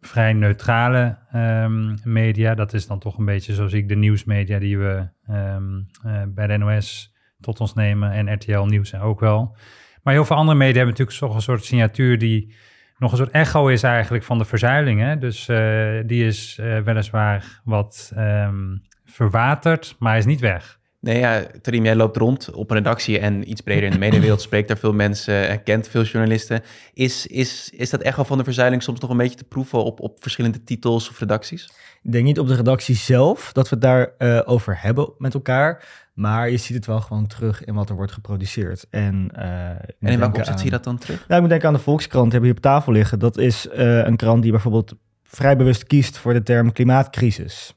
vrij 0.00 0.32
neutrale 0.32 1.18
ehm, 1.30 1.96
media. 2.04 2.54
Dat 2.54 2.72
is 2.72 2.86
dan 2.86 2.98
toch 2.98 3.18
een 3.18 3.24
beetje, 3.24 3.54
zo 3.54 3.66
zie 3.66 3.78
ik, 3.78 3.88
de 3.88 3.96
nieuwsmedia 3.96 4.58
die 4.58 4.78
we 4.78 5.08
ehm, 5.26 5.80
eh, 6.04 6.22
bij 6.28 6.46
de 6.46 6.56
NOS 6.56 7.14
tot 7.40 7.60
ons 7.60 7.74
nemen 7.74 8.12
en 8.12 8.32
RTL 8.32 8.62
Nieuws 8.62 8.94
ook 8.94 9.20
wel. 9.20 9.56
Maar 10.02 10.14
heel 10.14 10.24
veel 10.24 10.36
andere 10.36 10.58
media 10.58 10.76
hebben 10.76 10.90
natuurlijk 10.90 11.18
toch 11.18 11.34
een 11.34 11.42
soort 11.42 11.64
signatuur 11.64 12.18
die 12.18 12.54
nog 13.02 13.10
een 13.10 13.16
soort 13.16 13.30
echo 13.30 13.66
is 13.68 13.82
eigenlijk 13.82 14.24
van 14.24 14.38
de 14.38 14.44
verzuiling. 14.44 15.00
Hè? 15.00 15.18
Dus 15.18 15.48
eh, 15.48 15.58
die 16.06 16.26
is 16.26 16.58
eh, 16.60 16.78
weliswaar 16.78 17.60
wat 17.64 18.12
ehm, 18.14 18.76
verwaterd, 19.04 19.96
maar 19.98 20.16
is 20.16 20.24
niet 20.24 20.40
weg. 20.40 20.80
Nee, 21.02 21.18
ja, 21.18 21.46
Tarim, 21.62 21.84
jij 21.84 21.96
loopt 21.96 22.16
rond 22.16 22.50
op 22.50 22.70
een 22.70 22.76
redactie 22.76 23.18
en 23.18 23.50
iets 23.50 23.60
breder 23.60 23.84
in 23.84 23.90
de 23.90 23.98
mediawereld 23.98 24.40
spreekt 24.48 24.68
daar 24.68 24.76
veel 24.78 24.92
mensen, 24.92 25.48
eh, 25.48 25.58
kent 25.64 25.88
veel 25.88 26.02
journalisten. 26.02 26.62
Is, 26.94 27.26
is, 27.26 27.70
is 27.70 27.90
dat 27.90 28.00
echo 28.00 28.22
van 28.22 28.38
de 28.38 28.44
verzuiling 28.44 28.82
soms 28.82 29.00
nog 29.00 29.10
een 29.10 29.16
beetje 29.16 29.36
te 29.36 29.44
proeven 29.44 29.84
op, 29.84 30.00
op 30.00 30.16
verschillende 30.20 30.64
titels 30.64 31.08
of 31.08 31.18
redacties? 31.18 31.72
Ik 32.02 32.12
denk 32.12 32.24
niet 32.24 32.38
op 32.38 32.48
de 32.48 32.54
redactie 32.54 32.94
zelf 32.94 33.52
dat 33.52 33.68
we 33.68 33.74
het 33.74 33.84
daar 33.84 34.14
eh, 34.18 34.40
over 34.44 34.78
hebben 34.80 35.12
met 35.18 35.34
elkaar. 35.34 35.84
Maar 36.12 36.50
je 36.50 36.56
ziet 36.56 36.76
het 36.76 36.86
wel 36.86 37.00
gewoon 37.00 37.26
terug 37.26 37.64
in 37.64 37.74
wat 37.74 37.88
er 37.88 37.94
wordt 37.94 38.12
geproduceerd. 38.12 38.86
En, 38.90 39.30
eh, 39.34 39.68
En 39.68 39.78
in 39.98 40.18
welke 40.18 40.38
opzet 40.38 40.48
aan- 40.48 40.56
zie 40.56 40.64
je 40.64 40.70
dat 40.72 40.84
dan 40.84 40.98
terug? 40.98 41.18
Nou, 41.18 41.34
ik 41.34 41.40
moet 41.40 41.48
denken 41.48 41.68
aan 41.68 41.74
de 41.74 41.80
Volkskrant, 41.80 42.32
hebben 42.32 42.40
we 42.40 42.46
hier 42.46 42.56
op 42.56 42.62
tafel 42.72 42.92
liggen. 42.92 43.18
Dat 43.18 43.38
is 43.38 43.68
eh, 43.68 44.04
een 44.04 44.16
krant 44.16 44.42
die 44.42 44.50
bijvoorbeeld 44.50 44.94
vrij 45.22 45.56
bewust 45.56 45.86
kiest 45.86 46.18
voor 46.18 46.32
de 46.32 46.42
term 46.42 46.72
klimaatcrisis. 46.72 47.74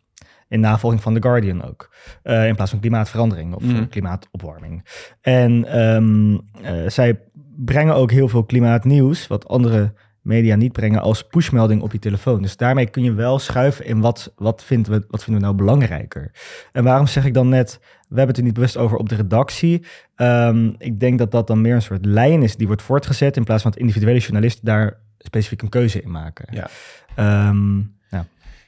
In 0.47 0.59
navolging 0.59 1.01
van 1.01 1.13
The 1.13 1.21
Guardian 1.21 1.63
ook. 1.63 1.89
Eh, 2.23 2.47
in 2.47 2.55
plaats 2.55 2.71
van 2.71 2.79
klimaatverandering 2.79 3.53
of 3.55 3.63
eh, 3.63 3.79
klimaatopwarming. 3.89 4.85
En 5.21 5.65
ehm, 5.65 6.37
eh, 6.61 6.89
zij 6.89 7.19
brengen 7.55 7.95
ook 7.95 8.11
heel 8.11 8.27
veel 8.27 8.43
klimaatnieuws, 8.43 9.27
wat 9.27 9.47
andere 9.47 9.93
media 10.25 10.55
niet 10.55 10.71
brengen, 10.71 11.01
als 11.01 11.27
pushmelding 11.27 11.81
op 11.81 11.91
je 11.91 11.99
telefoon. 11.99 12.41
Dus 12.41 12.57
daarmee 12.57 12.89
kun 12.89 13.03
je 13.03 13.13
wel 13.13 13.39
schuiven 13.39 13.85
in 13.85 13.99
wat, 13.99 14.33
wat, 14.35 14.63
vinden, 14.63 14.91
we, 14.91 15.05
wat 15.09 15.23
vinden 15.23 15.41
we 15.41 15.47
nou 15.47 15.57
belangrijker. 15.57 16.31
En 16.71 16.83
waarom 16.83 17.07
zeg 17.07 17.25
ik 17.25 17.33
dan 17.33 17.49
net, 17.49 17.79
we 17.81 18.15
hebben 18.15 18.27
het 18.27 18.37
er 18.37 18.43
niet 18.43 18.53
bewust 18.53 18.77
over 18.77 18.97
op 18.97 19.09
de 19.09 19.15
redactie. 19.15 19.85
Ehm, 20.15 20.71
ik 20.77 20.99
denk 20.99 21.19
dat 21.19 21.31
dat 21.31 21.47
dan 21.47 21.61
meer 21.61 21.75
een 21.75 21.81
soort 21.81 22.05
lijn 22.05 22.43
is 22.43 22.55
die 22.55 22.67
wordt 22.67 22.81
voortgezet, 22.81 23.37
in 23.37 23.43
plaats 23.43 23.61
van 23.61 23.71
dat 23.71 23.79
individuele 23.79 24.19
journalisten 24.19 24.65
daar 24.65 24.97
specifiek 25.17 25.61
een 25.61 25.69
keuze 25.69 26.01
in 26.01 26.11
maken. 26.11 26.45
Ja. 26.51 26.67
Ehm, 27.15 27.77
ja. 28.09 28.27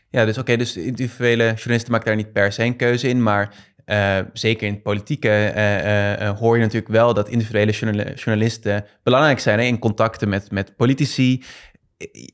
Ja, 0.10 0.26
dus 0.26 0.38
oké, 0.38 0.58
dus 0.58 0.74
de 0.74 0.86
individuele 0.86 1.44
journalisten 1.44 1.92
maken 1.92 2.08
daar 2.08 2.16
niet 2.16 2.34
per 2.34 2.52
se 2.52 2.64
een 2.64 2.76
keuze 2.76 3.08
in, 3.08 3.24
maar 3.24 3.54
eh, 3.88 4.18
zeker 4.34 4.68
in 4.68 4.74
het 4.74 4.84
politieke 4.84 5.30
eh, 5.30 6.28
eh, 6.28 6.38
hoor 6.38 6.56
je 6.56 6.62
natuurlijk 6.62 6.92
wel 6.92 7.14
dat 7.14 7.30
individuele 7.30 7.72
journal- 7.72 8.14
journalisten 8.14 8.86
belangrijk 9.04 9.40
zijn 9.40 9.60
hè, 9.60 9.66
in 9.66 9.80
contacten 9.80 10.30
met, 10.30 10.52
met 10.52 10.76
politici. 10.76 11.44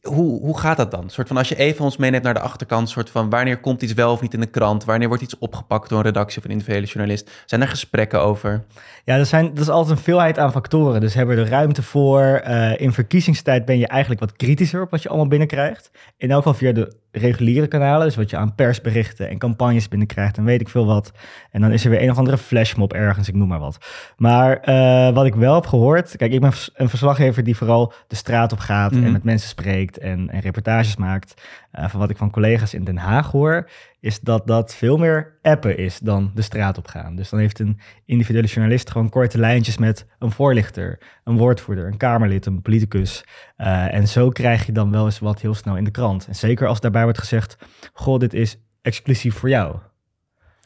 Hoe, 0.01 0.39
hoe 0.39 0.59
gaat 0.59 0.77
dat 0.77 0.91
dan? 0.91 1.09
Soort 1.09 1.27
van 1.27 1.37
als 1.37 1.49
je 1.49 1.55
even 1.55 1.85
ons 1.85 1.97
meeneemt 1.97 2.23
naar 2.23 2.33
de 2.33 2.39
achterkant, 2.39 2.89
soort 2.89 3.09
van 3.09 3.29
wanneer 3.29 3.59
komt 3.59 3.81
iets 3.81 3.93
wel 3.93 4.11
of 4.11 4.21
niet 4.21 4.33
in 4.33 4.39
de 4.39 4.45
krant? 4.45 4.85
Wanneer 4.85 5.07
wordt 5.07 5.23
iets 5.23 5.37
opgepakt 5.37 5.89
door 5.89 5.97
een 5.97 6.05
redactie 6.05 6.37
of 6.37 6.43
een 6.43 6.51
individuele 6.51 6.85
journalist? 6.85 7.31
Zijn 7.45 7.61
er 7.61 7.67
gesprekken 7.67 8.21
over? 8.21 8.63
Ja, 9.05 9.17
er, 9.17 9.25
zijn, 9.25 9.51
er 9.55 9.61
is 9.61 9.69
altijd 9.69 9.97
een 9.97 10.03
veelheid 10.03 10.39
aan 10.39 10.51
factoren. 10.51 11.01
Dus 11.01 11.13
hebben 11.13 11.35
we 11.35 11.41
er 11.41 11.49
ruimte 11.49 11.83
voor. 11.83 12.41
In 12.77 12.93
verkiezingstijd 12.93 13.65
ben 13.65 13.77
je 13.77 13.87
eigenlijk 13.87 14.21
wat 14.21 14.35
kritischer 14.35 14.81
op 14.81 14.91
wat 14.91 15.03
je 15.03 15.09
allemaal 15.09 15.27
binnenkrijgt. 15.27 15.91
In 16.17 16.31
elk 16.31 16.43
geval 16.43 16.57
via 16.57 16.71
de 16.71 17.01
reguliere 17.15 17.67
kanalen, 17.67 18.05
dus 18.07 18.15
wat 18.15 18.29
je 18.29 18.37
aan 18.37 18.55
persberichten 18.55 19.29
en 19.29 19.37
campagnes 19.37 19.87
binnenkrijgt 19.87 20.37
en 20.37 20.43
weet 20.43 20.61
ik 20.61 20.69
veel 20.69 20.85
wat. 20.85 21.11
En 21.51 21.61
dan 21.61 21.71
is 21.71 21.83
er 21.83 21.89
weer 21.89 22.01
een 22.01 22.11
of 22.11 22.17
andere 22.17 22.37
flashmob 22.37 22.93
ergens, 22.93 23.27
ik 23.27 23.35
noem 23.35 23.47
maar 23.47 23.59
wat. 23.59 23.77
Maar 24.17 24.57
eh, 24.57 25.13
wat 25.13 25.25
ik 25.25 25.35
wel 25.35 25.55
heb 25.55 25.65
gehoord, 25.65 26.15
kijk, 26.17 26.31
ik 26.33 26.41
ben 26.41 26.51
een 26.73 26.89
verslaggever 26.89 27.43
die 27.43 27.55
vooral 27.57 27.93
de 28.07 28.15
straat 28.15 28.51
op 28.51 28.59
gaat 28.59 28.91
Mhm. 28.91 29.03
en 29.03 29.11
met 29.11 29.23
mensen 29.23 29.49
spreekt 29.49 29.97
en, 29.97 30.29
en 30.29 30.39
reportages 30.39 30.95
maakt. 30.95 31.41
Eh, 31.73 31.89
van 31.89 31.99
wat 31.99 32.09
ik 32.09 32.17
van 32.17 32.29
collega's 32.29 32.73
in 32.73 32.83
Den 32.83 32.97
Haag 32.97 33.31
hoor, 33.31 33.69
is 33.99 34.19
dat 34.19 34.47
dat 34.47 34.75
veel 34.75 34.97
meer 34.97 35.37
appen 35.41 35.77
is 35.77 35.99
dan 35.99 36.31
de 36.35 36.41
straat 36.41 36.77
op 36.77 36.87
gaan. 36.87 37.15
Dus 37.15 37.29
dan 37.29 37.39
heeft 37.39 37.59
een 37.59 37.79
individuele 38.05 38.47
journalist 38.47 38.91
gewoon 38.91 39.09
korte 39.09 39.37
lijntjes 39.37 39.77
met 39.77 40.05
een 40.19 40.31
voorlichter, 40.31 40.99
een 41.23 41.37
woordvoerder, 41.37 41.87
een 41.87 41.97
kamerlid, 41.97 42.45
een 42.45 42.61
politicus. 42.61 43.25
Eh, 43.55 43.93
en 43.93 44.07
zo 44.07 44.29
krijg 44.29 44.65
je 44.65 44.71
dan 44.71 44.91
wel 44.91 45.05
eens 45.05 45.19
wat 45.19 45.41
heel 45.41 45.53
snel 45.53 45.77
in 45.77 45.83
de 45.83 45.91
krant. 45.91 46.27
En 46.27 46.35
zeker 46.35 46.67
als 46.67 46.79
daarbij 46.79 47.03
wordt 47.03 47.19
gezegd, 47.19 47.57
goh, 47.93 48.19
dit 48.19 48.33
is 48.33 48.57
exclusief 48.81 49.35
voor 49.35 49.49
jou. 49.49 49.75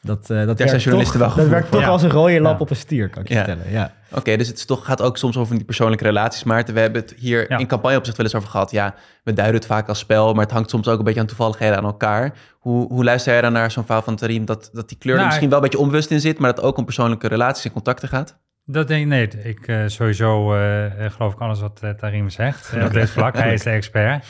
Dat, 0.01 0.29
eh 0.29 0.45
dat 0.45 0.57
zijn 0.57 0.77
journalisten 0.79 1.19
toch, 1.19 1.33
wel 1.35 1.43
dat 1.43 1.53
werkt 1.53 1.71
toch 1.71 1.87
als 1.87 2.03
een 2.03 2.09
rode 2.09 2.39
lap 2.41 2.53
Ja. 2.55 2.59
op 2.59 2.69
een 2.69 2.75
stier, 2.75 3.09
kan 3.09 3.21
ik 3.21 3.27
je 3.27 3.33
Ja. 3.33 3.43
vertellen. 3.43 3.71
Ja. 3.71 3.91
Oké, 4.11 4.37
dus 4.37 4.47
het 4.47 4.57
is 4.57 4.65
toch, 4.65 4.85
gaat 4.85 5.01
ook 5.01 5.17
soms 5.17 5.37
over 5.37 5.55
die 5.55 5.65
persoonlijke 5.65 6.03
relaties, 6.03 6.43
Maarten. 6.43 6.73
We 6.73 6.79
hebben 6.79 7.01
het 7.01 7.13
hier 7.17 7.45
Ja. 7.49 7.57
in 7.57 7.67
campagneopzicht 7.67 8.17
wel 8.17 8.25
eens 8.25 8.35
over 8.35 8.49
gehad. 8.49 8.71
Ja, 8.71 8.93
we 9.23 9.33
duiden 9.33 9.55
het 9.57 9.65
vaak 9.65 9.87
als 9.87 9.99
spel, 9.99 10.33
maar 10.33 10.43
het 10.43 10.51
hangt 10.53 10.69
soms 10.69 10.87
ook 10.87 10.97
een 10.99 11.03
beetje 11.05 11.19
aan 11.19 11.25
toevalligheden 11.25 11.77
aan 11.77 11.83
elkaar. 11.85 12.33
Hoe, 12.59 12.87
hoe 12.87 13.03
luister 13.03 13.31
jij 13.33 13.41
dan 13.41 13.51
naar 13.53 13.71
zo'n 13.71 13.85
verhaal 13.85 14.01
van 14.01 14.15
Tarim, 14.15 14.45
dat, 14.45 14.69
dat 14.73 14.87
die 14.89 14.97
kleur 14.97 15.13
er 15.13 15.19
Nou, 15.19 15.27
misschien 15.29 15.49
wel 15.49 15.57
een 15.57 15.63
beetje 15.63 15.79
onbewust 15.79 16.11
in 16.11 16.19
zit, 16.19 16.37
maar 16.39 16.49
dat 16.49 16.57
het 16.57 16.65
ook 16.65 16.77
om 16.77 16.85
persoonlijke 16.85 17.27
relaties 17.27 17.65
en 17.65 17.71
contacten 17.71 18.07
gaat? 18.07 18.37
Dat 18.65 18.87
denk 18.87 19.01
ik, 19.01 19.07
nee, 19.07 19.27
ik 19.43 19.67
eh, 19.67 19.79
sowieso 19.85 20.53
eh, 20.55 21.11
geloof 21.11 21.33
ik 21.33 21.39
alles 21.39 21.59
wat 21.59 21.79
uh, 21.83 21.89
Tarim 21.89 22.29
zegt 22.29 22.73
op 22.85 22.93
dit 22.93 23.09
vlak. 23.09 23.35
Hij 23.37 23.53
is 23.53 23.63
de 23.63 23.69
expert. 23.69 24.25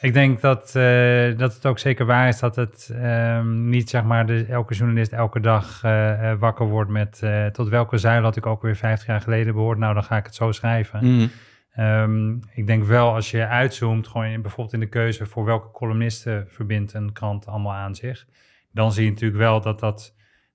Ik 0.00 0.12
denk 0.12 0.40
dat, 0.40 0.76
eh, 0.76 1.36
dat 1.36 1.54
het 1.54 1.66
ook 1.66 1.78
zeker 1.78 2.06
waar 2.06 2.28
is 2.28 2.38
dat 2.38 2.56
het 2.56 2.90
ehm, 2.92 3.68
niet 3.68 3.90
zeg 3.90 4.02
maar 4.02 4.26
de, 4.26 4.44
elke 4.44 4.74
journalist 4.74 5.12
elke 5.12 5.40
dag 5.40 5.84
eh, 5.84 6.30
eh, 6.30 6.38
wakker 6.38 6.66
wordt 6.66 6.90
met 6.90 7.22
tot 7.52 7.68
welke 7.68 7.98
zuil 7.98 8.22
had 8.22 8.36
ik 8.36 8.46
ook 8.46 8.62
weer 8.62 8.76
50 8.76 9.06
jaar 9.06 9.20
geleden 9.20 9.54
behoord. 9.54 9.78
Nou, 9.78 9.94
dan 9.94 10.04
ga 10.04 10.16
ik 10.16 10.24
het 10.24 10.34
zo 10.34 10.52
schrijven. 10.52 11.16
Mhm. 11.16 11.26
Ehm, 11.72 12.32
ik 12.32 12.66
denk 12.66 12.84
wel 12.84 13.14
als 13.14 13.30
je 13.30 13.46
uitzoomt, 13.46 14.08
gewoon 14.08 14.26
in, 14.26 14.42
bijvoorbeeld 14.42 14.74
in 14.74 14.80
de 14.80 14.88
keuze 14.88 15.26
voor 15.26 15.44
welke 15.44 15.70
columnisten 15.70 16.46
verbindt 16.48 16.92
een 16.92 17.12
krant 17.12 17.46
allemaal 17.46 17.72
aan 17.72 17.94
zich. 17.94 18.26
Dan 18.72 18.92
zie 18.92 19.04
je 19.04 19.10
natuurlijk 19.10 19.40
wel 19.40 19.60
dat, 19.60 19.80
dat, 19.80 20.14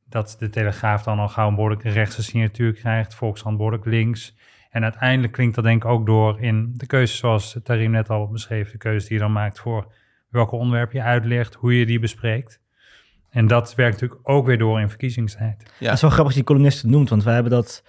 dat 0.10 0.36
de 0.40 0.50
Telegraaf 0.50 1.04
dan 1.04 1.20
al 1.20 1.30
gauw 1.30 1.48
een 1.48 1.56
behoorlijk 1.56 1.84
rechtse 1.84 2.24
signatuur 2.24 2.74
krijgt, 2.74 3.16
Volkskrant 3.16 3.58
behoorlijk 3.58 3.86
links. 3.86 4.36
En 4.76 4.84
uiteindelijk 4.84 5.34
klinkt 5.34 5.56
dat 5.56 5.64
denk 5.64 5.84
ik 5.84 5.90
ook 5.90 6.06
door 6.06 6.42
in 6.42 6.74
de 6.74 6.86
keuzes 6.86 7.18
zoals 7.18 7.60
Tarim 7.64 7.92
net 7.92 8.10
al 8.10 8.28
beschreef, 8.28 8.72
de 8.72 8.78
keuze 8.78 9.08
die 9.08 9.18
je 9.18 9.24
dan 9.24 9.32
maakt 9.32 9.60
voor 9.60 9.94
welke 10.30 10.56
onderwerpen 10.56 10.98
je 10.98 11.04
uitlegt, 11.04 11.54
hoe 11.54 11.80
je 11.80 11.86
die 11.86 12.00
bespreekt. 12.00 12.62
En 13.30 13.48
dat 13.48 13.76
werkt 13.76 14.02
natuurlijk 14.02 14.30
ook 14.30 14.46
weer 14.46 14.58
door 14.58 14.80
in 14.80 14.90
verkiezingstijd. 14.90 15.64
Ja. 15.80 15.86
Het 15.86 15.96
is 15.96 16.02
wel 16.02 16.10
grappig 16.10 16.34
dat 16.34 16.42
je 16.42 16.48
columnisten 16.48 16.90
noemt, 16.90 17.10
want 17.10 17.24
wij 17.24 17.34
hebben 17.34 17.52
dat... 17.52 17.84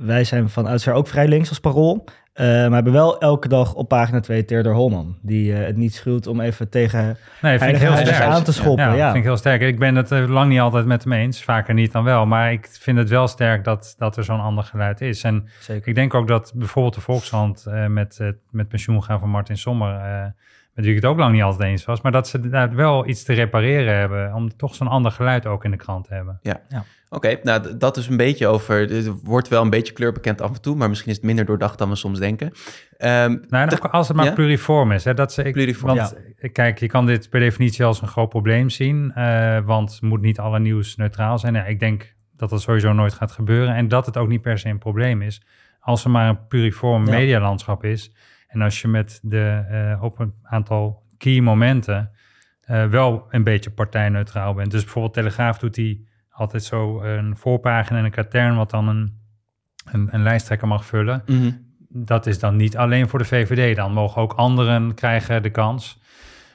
Wij 0.00 0.24
zijn 0.24 0.48
van 0.48 0.66
oudsher 0.66 0.92
ook 0.92 1.08
vrij 1.08 1.28
links 1.28 1.48
als 1.48 1.60
parool. 1.60 2.04
eh, 2.32 2.46
maar 2.46 2.72
hebben 2.72 2.92
wel 2.92 3.20
elke 3.20 3.48
dag 3.48 3.74
op 3.74 3.88
pagina 3.88 4.20
2 4.20 4.44
Theodor 4.44 4.74
Holman. 4.74 5.16
Die 5.22 5.54
eh, 5.54 5.66
het 5.66 5.76
niet 5.76 5.94
schuwt 5.94 6.26
om 6.26 6.40
even 6.40 6.68
tegen 6.68 7.16
Nee, 7.42 7.58
vind 7.58 7.70
ik 7.70 7.82
heel 7.82 7.96
sterk. 7.96 8.22
aan 8.22 8.42
te 8.42 8.52
schoppen. 8.52 8.84
Ja, 8.84 8.94
Ja, 8.94 9.04
vind 9.04 9.16
ik 9.16 9.22
heel 9.22 9.36
sterk. 9.36 9.60
Ik 9.60 9.78
ben 9.78 9.94
het 9.94 10.12
eh, 10.12 10.28
lang 10.28 10.48
niet 10.48 10.60
altijd 10.60 10.86
met 10.86 11.04
hem 11.04 11.12
eens, 11.12 11.44
vaker 11.44 11.74
niet 11.74 11.92
dan 11.92 12.04
wel. 12.04 12.26
Maar 12.26 12.52
ik 12.52 12.68
vind 12.70 12.98
het 12.98 13.08
wel 13.08 13.28
sterk 13.28 13.64
dat, 13.64 13.94
dat 13.98 14.16
er 14.16 14.24
zo'n 14.24 14.40
ander 14.40 14.64
geluid 14.64 15.00
is. 15.00 15.22
En 15.22 15.48
zeker. 15.60 15.88
ik 15.88 15.94
denk 15.94 16.14
ook 16.14 16.28
dat 16.28 16.52
bijvoorbeeld 16.54 16.94
de 16.94 17.00
Volkshand 17.00 17.66
met, 17.88 18.20
met 18.50 18.68
pensioen 18.68 19.04
gaan 19.04 19.18
van 19.18 19.28
Martin 19.28 19.56
Sommer... 19.56 20.34
met 20.78 20.86
wie 20.86 20.96
ik 20.96 21.02
het 21.02 21.10
ook 21.10 21.18
lang 21.18 21.32
niet 21.32 21.42
altijd 21.42 21.70
eens 21.70 21.84
was... 21.84 22.00
maar 22.00 22.12
dat 22.12 22.28
ze 22.28 22.48
daar 22.48 22.74
wel 22.74 23.08
iets 23.08 23.22
te 23.24 23.32
repareren 23.32 23.94
hebben... 23.96 24.34
om 24.34 24.56
toch 24.56 24.74
zo'n 24.74 24.88
ander 24.88 25.12
geluid 25.12 25.46
ook 25.46 25.64
in 25.64 25.70
de 25.70 25.76
krant 25.76 26.04
te 26.08 26.14
hebben. 26.14 26.40
Oké, 27.10 27.38
nou 27.42 27.76
dat 27.76 27.96
is 27.96 28.06
een 28.08 28.16
beetje 28.16 28.46
over. 28.46 28.92
Er 28.92 29.12
wordt 29.22 29.48
wel 29.48 29.62
een 29.62 29.70
beetje 29.70 29.92
kleur 29.92 30.12
bekend 30.12 30.40
af 30.40 30.54
en 30.54 30.60
toe, 30.62 30.76
maar 30.76 30.88
misschien 30.88 31.10
is 31.10 31.16
het 31.16 31.24
minder 31.24 31.44
doordacht 31.44 31.78
dan 31.78 31.88
we 31.88 31.94
soms 31.96 32.18
denken. 32.18 32.52
Ehm, 32.96 33.30
Nou, 33.48 33.62
en 33.62 33.68
te- 33.68 33.74
ook 33.76 33.84
als 33.92 34.08
het 34.08 34.16
maar 34.16 34.26
ja? 34.26 34.32
pluriform 34.32 34.92
is. 34.92 35.04
Hè, 35.04 35.14
dat 35.14 35.32
ze, 35.32 35.42
ik, 35.42 35.52
Pluriform, 35.52 35.96
want 35.96 36.16
eh, 36.38 36.52
kijk, 36.52 36.78
je 36.78 36.86
kan 36.86 37.06
dit 37.06 37.30
per 37.30 37.40
definitie 37.40 37.84
als 37.84 38.02
een 38.02 38.08
groot 38.08 38.28
probleem 38.28 38.70
zien. 38.70 39.12
eh, 39.14 39.58
want 39.64 39.98
moet 40.02 40.20
niet 40.20 40.38
alle 40.38 40.58
nieuws 40.60 40.96
neutraal 40.96 41.38
zijn. 41.38 41.54
Ja, 41.54 41.64
ik 41.64 41.80
denk 41.80 42.14
dat 42.36 42.50
dat 42.50 42.62
sowieso 42.62 42.92
nooit 42.92 43.12
gaat 43.14 43.32
gebeuren. 43.32 43.74
En 43.74 43.88
dat 43.88 44.06
het 44.06 44.16
ook 44.16 44.28
niet 44.28 44.42
per 44.42 44.58
se 44.58 44.68
een 44.68 44.78
probleem 44.78 45.22
is. 45.22 45.42
Als 45.80 46.04
er 46.04 46.10
maar 46.10 46.28
een 46.28 46.46
pluriform 46.46 47.04
Ja. 47.06 47.10
medialandschap 47.12 47.84
is. 47.84 48.12
En 48.48 48.60
als 48.62 48.80
je 48.80 48.88
met 48.88 49.20
de, 49.22 49.64
eh, 49.68 50.02
op 50.02 50.18
een 50.18 50.34
aantal 50.42 51.02
key 51.18 51.40
momenten 51.40 52.10
eh, 52.60 52.86
wel 52.86 53.26
een 53.30 53.44
beetje 53.44 53.70
partijneutraal 53.70 54.54
bent. 54.54 54.70
Dus 54.70 54.82
bijvoorbeeld 54.82 55.14
Telegraaf 55.14 55.58
doet 55.58 55.74
die 55.74 56.08
altijd 56.30 56.62
zo 56.62 57.02
een 57.02 57.36
voorpagina 57.36 57.98
en 57.98 58.04
een 58.04 58.10
katern... 58.10 58.56
wat 58.56 58.70
dan 58.70 58.88
een, 58.88 59.20
een, 59.84 60.08
een 60.10 60.22
lijsttrekker 60.22 60.68
mag 60.68 60.84
vullen 60.84 61.22
mhm. 61.26 61.50
dat 61.88 62.26
is 62.26 62.38
dan 62.38 62.56
niet 62.56 62.76
alleen 62.76 63.08
voor 63.08 63.18
de 63.18 63.24
VVD. 63.24 63.76
Dan 63.76 63.92
mogen 63.92 64.22
ook 64.22 64.32
anderen 64.32 64.94
krijgen 64.94 65.42
de 65.42 65.50
kans. 65.50 66.00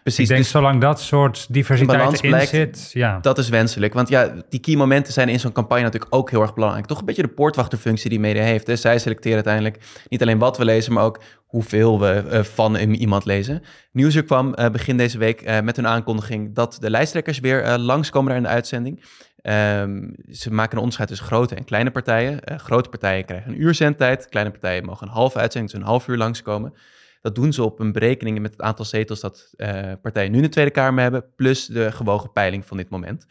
Precies, 0.03 0.23
ik 0.23 0.27
denk, 0.27 0.41
dus 0.41 0.51
zolang 0.51 0.81
dat 0.81 1.01
soort 1.01 1.47
diversiteit 1.49 2.21
blijkt, 2.21 2.49
zit, 2.49 2.91
ja. 2.93 3.19
dat 3.19 3.37
is 3.37 3.49
wenselijk. 3.49 3.93
Want 3.93 4.09
ja, 4.09 4.33
die 4.49 4.59
key 4.59 4.75
momenten 4.75 5.13
zijn 5.13 5.29
in 5.29 5.39
zo'n 5.39 5.51
campagne 5.51 5.83
natuurlijk 5.83 6.15
ook 6.15 6.29
heel 6.29 6.41
erg 6.41 6.53
belangrijk. 6.53 6.85
Toch 6.85 6.99
een 6.99 7.05
beetje 7.05 7.21
de 7.21 7.27
poortwachterfunctie 7.27 8.09
die 8.09 8.19
media 8.19 8.43
heeft. 8.43 8.67
Hè? 8.67 8.75
Zij 8.75 8.99
selecteren 8.99 9.35
uiteindelijk 9.35 9.83
niet 10.07 10.21
alleen 10.21 10.37
wat 10.37 10.57
we 10.57 10.65
lezen, 10.65 10.93
maar 10.93 11.03
ook 11.03 11.19
hoeveel 11.45 11.99
we 11.99 12.23
eh, 12.29 12.43
van 12.43 12.75
iemand 12.75 13.25
lezen. 13.25 13.63
Nieuwsuur 13.91 14.23
kwam 14.23 14.53
eh, 14.53 14.69
begin 14.69 14.97
deze 14.97 15.17
week 15.17 15.41
eh, 15.41 15.61
met 15.61 15.77
een 15.77 15.87
aankondiging 15.87 16.55
dat 16.55 16.77
de 16.79 16.89
lijsttrekkers 16.89 17.39
weer 17.39 17.77
langskomen 17.77 18.27
daar 18.27 18.37
in 18.37 18.43
de 18.43 18.49
uitzending. 18.49 19.03
Ehm, 19.41 20.09
ze 20.31 20.51
maken 20.51 20.71
een 20.71 20.77
onderscheid 20.77 21.09
tussen 21.09 21.27
grote 21.27 21.55
en 21.55 21.63
kleine 21.63 21.91
partijen. 21.91 22.39
Grote 22.59 22.89
partijen 22.89 23.25
krijgen 23.25 23.51
een 23.51 23.61
uur 23.61 23.73
zendtijd. 23.73 24.29
Kleine 24.29 24.51
partijen 24.51 24.85
mogen 24.85 25.07
een 25.07 25.13
halve 25.13 25.39
uitzending, 25.39 25.71
dus 25.71 25.81
een 25.81 25.87
half 25.87 26.07
uur 26.07 26.17
langskomen. 26.17 26.73
Dat 27.23 27.35
doen 27.35 27.53
ze 27.53 27.63
op 27.63 27.79
een 27.79 27.91
berekening 27.91 28.39
met 28.39 28.51
het 28.51 28.61
aantal 28.61 28.85
zetels 28.85 29.19
dat 29.19 29.53
eh, 29.55 29.91
partijen 30.01 30.31
nu 30.31 30.37
in 30.37 30.43
de 30.43 30.49
Tweede 30.49 30.71
Kamer 30.71 31.01
hebben, 31.01 31.25
plus 31.35 31.65
de 31.65 31.91
gewogen 31.91 32.31
peiling 32.31 32.65
van 32.65 32.77
dit 32.77 32.89
moment. 32.89 33.25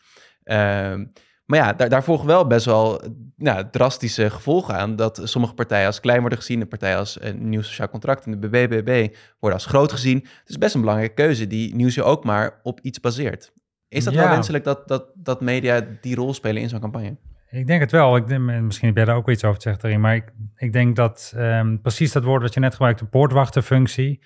Ehm, 0.44 1.04
maar 1.44 1.58
ja, 1.58 1.72
daar, 1.72 1.88
daar 1.88 2.04
volgen 2.04 2.26
wel 2.26 2.46
best 2.46 2.64
wel 2.64 3.02
nou, 3.36 3.64
drastische 3.70 4.30
gevolgen 4.30 4.74
aan. 4.74 4.96
Dat 4.96 5.20
sommige 5.24 5.54
partijen 5.54 5.86
als 5.86 6.00
klein 6.00 6.20
worden 6.20 6.38
gezien, 6.38 6.60
een 6.60 6.68
partij 6.68 6.96
als 6.96 7.20
een 7.20 7.48
nieuw 7.48 7.62
sociaal 7.62 7.88
contract 7.88 8.24
en 8.24 8.40
de 8.40 8.48
BBB 8.48 9.14
worden 9.38 9.58
als 9.58 9.68
groot 9.68 9.92
gezien. 9.92 10.18
Het 10.18 10.48
is 10.48 10.58
best 10.58 10.74
een 10.74 10.80
belangrijke 10.80 11.14
keuze 11.14 11.46
die 11.46 11.74
Nieuwsuur 11.74 12.04
ook 12.04 12.24
maar 12.24 12.60
op 12.62 12.80
iets 12.80 13.00
baseert. 13.00 13.52
Is 13.88 14.04
dat 14.04 14.14
wel 14.14 14.28
wenselijk 14.28 14.64
dat, 14.64 14.88
dat, 14.88 15.10
dat 15.14 15.40
media 15.40 15.86
die 16.00 16.14
rol 16.14 16.34
spelen 16.34 16.62
in 16.62 16.68
zo'n 16.68 16.80
campagne? 16.80 17.16
Ik 17.52 17.66
denk 17.66 17.80
het 17.80 17.90
wel. 17.90 18.16
Ik 18.16 18.26
denk, 18.26 18.50
en 18.50 18.66
misschien 18.66 18.86
heb 18.86 18.96
jij 18.96 19.04
daar 19.04 19.16
ook 19.16 19.30
iets 19.30 19.44
over 19.44 19.60
te 19.60 19.68
zeggen, 19.68 19.88
erin. 19.88 20.00
Maar 20.00 20.14
ik, 20.14 20.32
ik 20.56 20.72
denk 20.72 20.96
dat 20.96 21.32
ehm, 21.36 21.76
precies 21.76 22.12
dat 22.12 22.24
woord 22.24 22.42
wat 22.42 22.54
je 22.54 22.60
net 22.60 22.72
gebruikt, 22.72 22.98
de 22.98 23.04
poortwachterfunctie. 23.04 24.20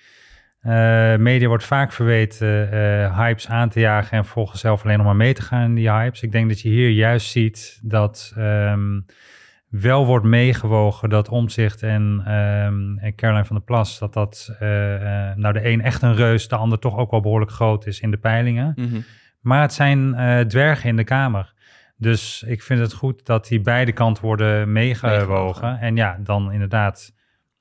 eh, 0.61 1.15
media 1.15 1.47
wordt 1.47 1.63
vaak 1.63 1.91
verweten 1.91 2.71
eh, 2.71 3.17
hypes 3.17 3.47
aan 3.47 3.69
te 3.69 3.79
jagen 3.79 4.17
en 4.17 4.25
volgens 4.25 4.61
zelf 4.61 4.83
alleen 4.83 4.97
nog 4.97 5.05
maar 5.05 5.15
mee 5.15 5.33
te 5.33 5.41
gaan 5.41 5.63
in 5.63 5.75
die 5.75 5.91
hypes. 5.91 6.21
Ik 6.21 6.31
denk 6.31 6.49
dat 6.49 6.61
je 6.61 6.69
hier 6.69 6.89
juist 6.89 7.29
ziet 7.29 7.79
dat 7.83 8.33
ehm, 8.37 8.99
wel 9.69 10.05
wordt 10.05 10.25
meegewogen 10.25 11.09
dat 11.09 11.29
Omzicht 11.29 11.83
en, 11.83 12.21
en 12.25 13.13
Caroline 13.15 13.45
van 13.45 13.55
der 13.55 13.65
Plas, 13.65 13.99
dat 13.99 14.13
dat 14.13 14.55
eh, 14.59 14.67
nou 15.35 15.53
de 15.53 15.65
een 15.65 15.81
echt 15.81 16.01
een 16.01 16.15
reus, 16.15 16.47
de 16.47 16.55
ander 16.55 16.79
toch 16.79 16.97
ook 16.97 17.11
wel 17.11 17.21
behoorlijk 17.21 17.51
groot 17.51 17.85
is 17.85 17.99
in 17.99 18.11
de 18.11 18.17
peilingen. 18.17 18.73
Mhm. 18.75 18.99
Maar 19.41 19.61
het 19.61 19.73
zijn 19.73 20.15
dwergen 20.47 20.89
in 20.89 20.95
de 20.95 21.03
Kamer. 21.03 21.55
Dus 21.97 22.43
ik 22.47 22.61
vind 22.61 22.79
het 22.79 22.93
goed 22.93 23.25
dat 23.25 23.47
die 23.47 23.61
beide 23.61 23.91
kanten 23.91 24.23
worden 24.23 24.71
meegewogen. 24.71 25.79
En 25.79 25.95
ja, 25.95 26.17
dan 26.23 26.51
inderdaad 26.51 27.13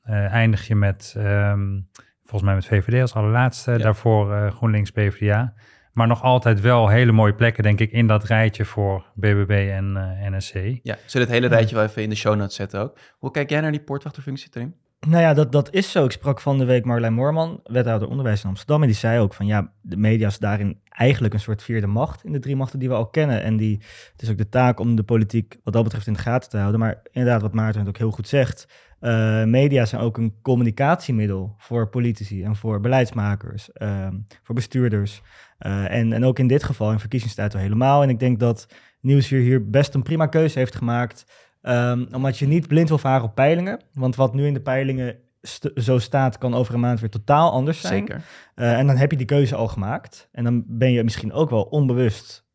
eh, 0.02 0.33
eindig 0.33 0.66
je 0.66 0.75
met, 0.75 1.14
ehm, 1.16 1.81
volgens 2.23 2.43
mij 2.43 2.55
met 2.55 2.66
VVD 2.66 3.00
als 3.00 3.14
allerlaatste. 3.14 3.71
Ja. 3.71 3.78
Daarvoor 3.78 4.35
eh, 4.35 4.50
GroenLinks, 4.50 4.90
PvdA. 4.90 5.55
Maar 5.93 6.07
nog 6.07 6.23
altijd 6.23 6.61
wel 6.61 6.88
hele 6.88 7.12
mooie 7.12 7.35
plekken, 7.35 7.62
denk 7.62 7.81
ik, 7.81 7.93
in 7.93 8.07
dat 8.07 8.25
rijtje 8.25 8.64
voor 8.64 9.12
BBB 9.14 9.69
en 9.73 9.97
eh, 9.97 10.31
NSC. 10.31 10.55
Ja, 10.83 10.97
zullen 11.07 11.26
het 11.26 11.37
hele 11.37 11.47
rijtje 11.47 11.75
wel 11.75 11.85
even 11.85 12.02
in 12.02 12.09
de 12.09 12.16
show 12.16 12.37
notes 12.37 12.55
zetten 12.55 12.81
ook. 12.81 12.99
Hoe 13.19 13.31
kijk 13.31 13.50
jij 13.50 13.61
naar 13.61 13.71
die 13.71 13.83
poortwachterfunctie, 13.83 14.50
Trim? 14.50 14.75
Nou 15.00 15.23
ja, 15.23 15.35
dat, 15.35 15.53
dat 15.53 15.73
is 15.73 15.91
zo. 15.91 16.05
Ik 16.05 16.11
sprak 16.11 16.41
van 16.41 16.59
de 16.59 16.65
week 16.65 16.85
Marjolein 16.85 17.12
Moorman, 17.15 17.61
wethouder 17.65 18.09
onderwijs 18.09 18.43
in 18.43 18.49
Amsterdam. 18.49 18.81
En 18.81 18.87
die 18.87 18.97
zei 18.97 19.21
ook 19.21 19.35
van 19.35 19.47
ja, 19.47 19.73
de 19.81 19.97
media 19.97 20.26
is 20.26 20.38
daarin 20.38 20.81
eigenlijk 20.88 21.35
een 21.35 21.41
soort 21.41 21.62
vierde 21.62 21.87
macht 21.87 22.25
in 22.25 22.33
de 22.33 22.38
drie 22.38 22.57
machten 22.57 22.79
die 22.79 22.88
we 22.88 22.95
al 22.95 23.07
kennen. 23.07 23.43
En 23.43 23.57
die, 23.57 23.76
het 24.12 24.23
is 24.23 24.31
ook 24.31 24.38
de 24.38 24.49
taak 24.49 24.81
om 24.81 24.97
de 24.97 25.03
politiek 25.03 25.57
wat 25.65 25.73
dat 25.75 25.83
betreft 25.83 26.07
in 26.07 26.12
de 26.12 26.19
gaten 26.19 26.50
te 26.50 26.57
houden. 26.57 26.81
Maar 26.81 27.03
inderdaad, 27.11 27.43
wat 27.43 27.55
Maarten 27.55 27.81
het 27.81 27.88
ook 27.88 27.99
heel 27.99 28.11
goed 28.11 28.29
zegt. 28.29 28.69
eh, 29.00 29.45
media 29.45 29.85
zijn 29.85 30.03
ook 30.03 30.19
een 30.19 30.35
communicatiemiddel 30.43 31.55
voor 31.59 31.88
politici 31.88 32.43
en 32.43 32.57
voor 32.57 32.81
beleidsmakers, 32.81 33.73
ehm, 33.73 34.15
voor 34.43 34.55
bestuurders. 34.55 35.23
Eh, 35.59 35.91
en, 35.91 36.12
en 36.12 36.25
ook 36.25 36.38
in 36.38 36.47
dit 36.47 36.65
geval, 36.65 36.93
in 36.93 36.99
verkiezingstijd 36.99 37.55
al 37.55 37.61
helemaal. 37.61 38.03
En 38.03 38.09
ik 38.09 38.19
denk 38.19 38.41
dat 38.41 38.67
Nieuwsuur 39.00 39.41
hier 39.41 39.71
best 39.71 39.95
een 39.95 40.03
prima 40.03 40.26
keuze 40.26 40.59
heeft 40.59 40.75
gemaakt. 40.76 41.25
Ehm, 41.66 42.04
omdat 42.12 42.38
je 42.38 42.46
niet 42.46 42.68
blind 42.68 42.88
wil 42.88 42.99
varen 42.99 43.25
op 43.25 43.35
peilingen. 43.35 43.80
Want 43.92 44.16
wat 44.16 44.35
nu 44.35 44.46
in 44.46 44.54
de 44.54 44.61
peilingen 44.61 45.16
st- 45.42 45.70
zo 45.75 45.99
staat, 45.99 46.38
kan 46.38 46.54
over 46.54 46.75
een 46.75 46.80
maand 46.80 47.00
weer 47.00 47.11
totaal 47.11 47.50
anders 47.52 47.80
zijn. 47.80 47.92
Zeker. 48.06 48.23
Eh, 48.54 48.78
en 48.78 48.87
dan 48.87 48.96
heb 48.96 49.11
je 49.11 49.16
die 49.16 49.26
keuze 49.26 49.54
al 49.54 49.68
gemaakt. 49.68 50.28
En 50.32 50.44
dan 50.44 50.64
ben 50.66 50.92
je 50.92 51.04
misschien 51.04 51.32
ook 51.32 51.50
wel 51.50 51.62
onbewust 51.62 52.46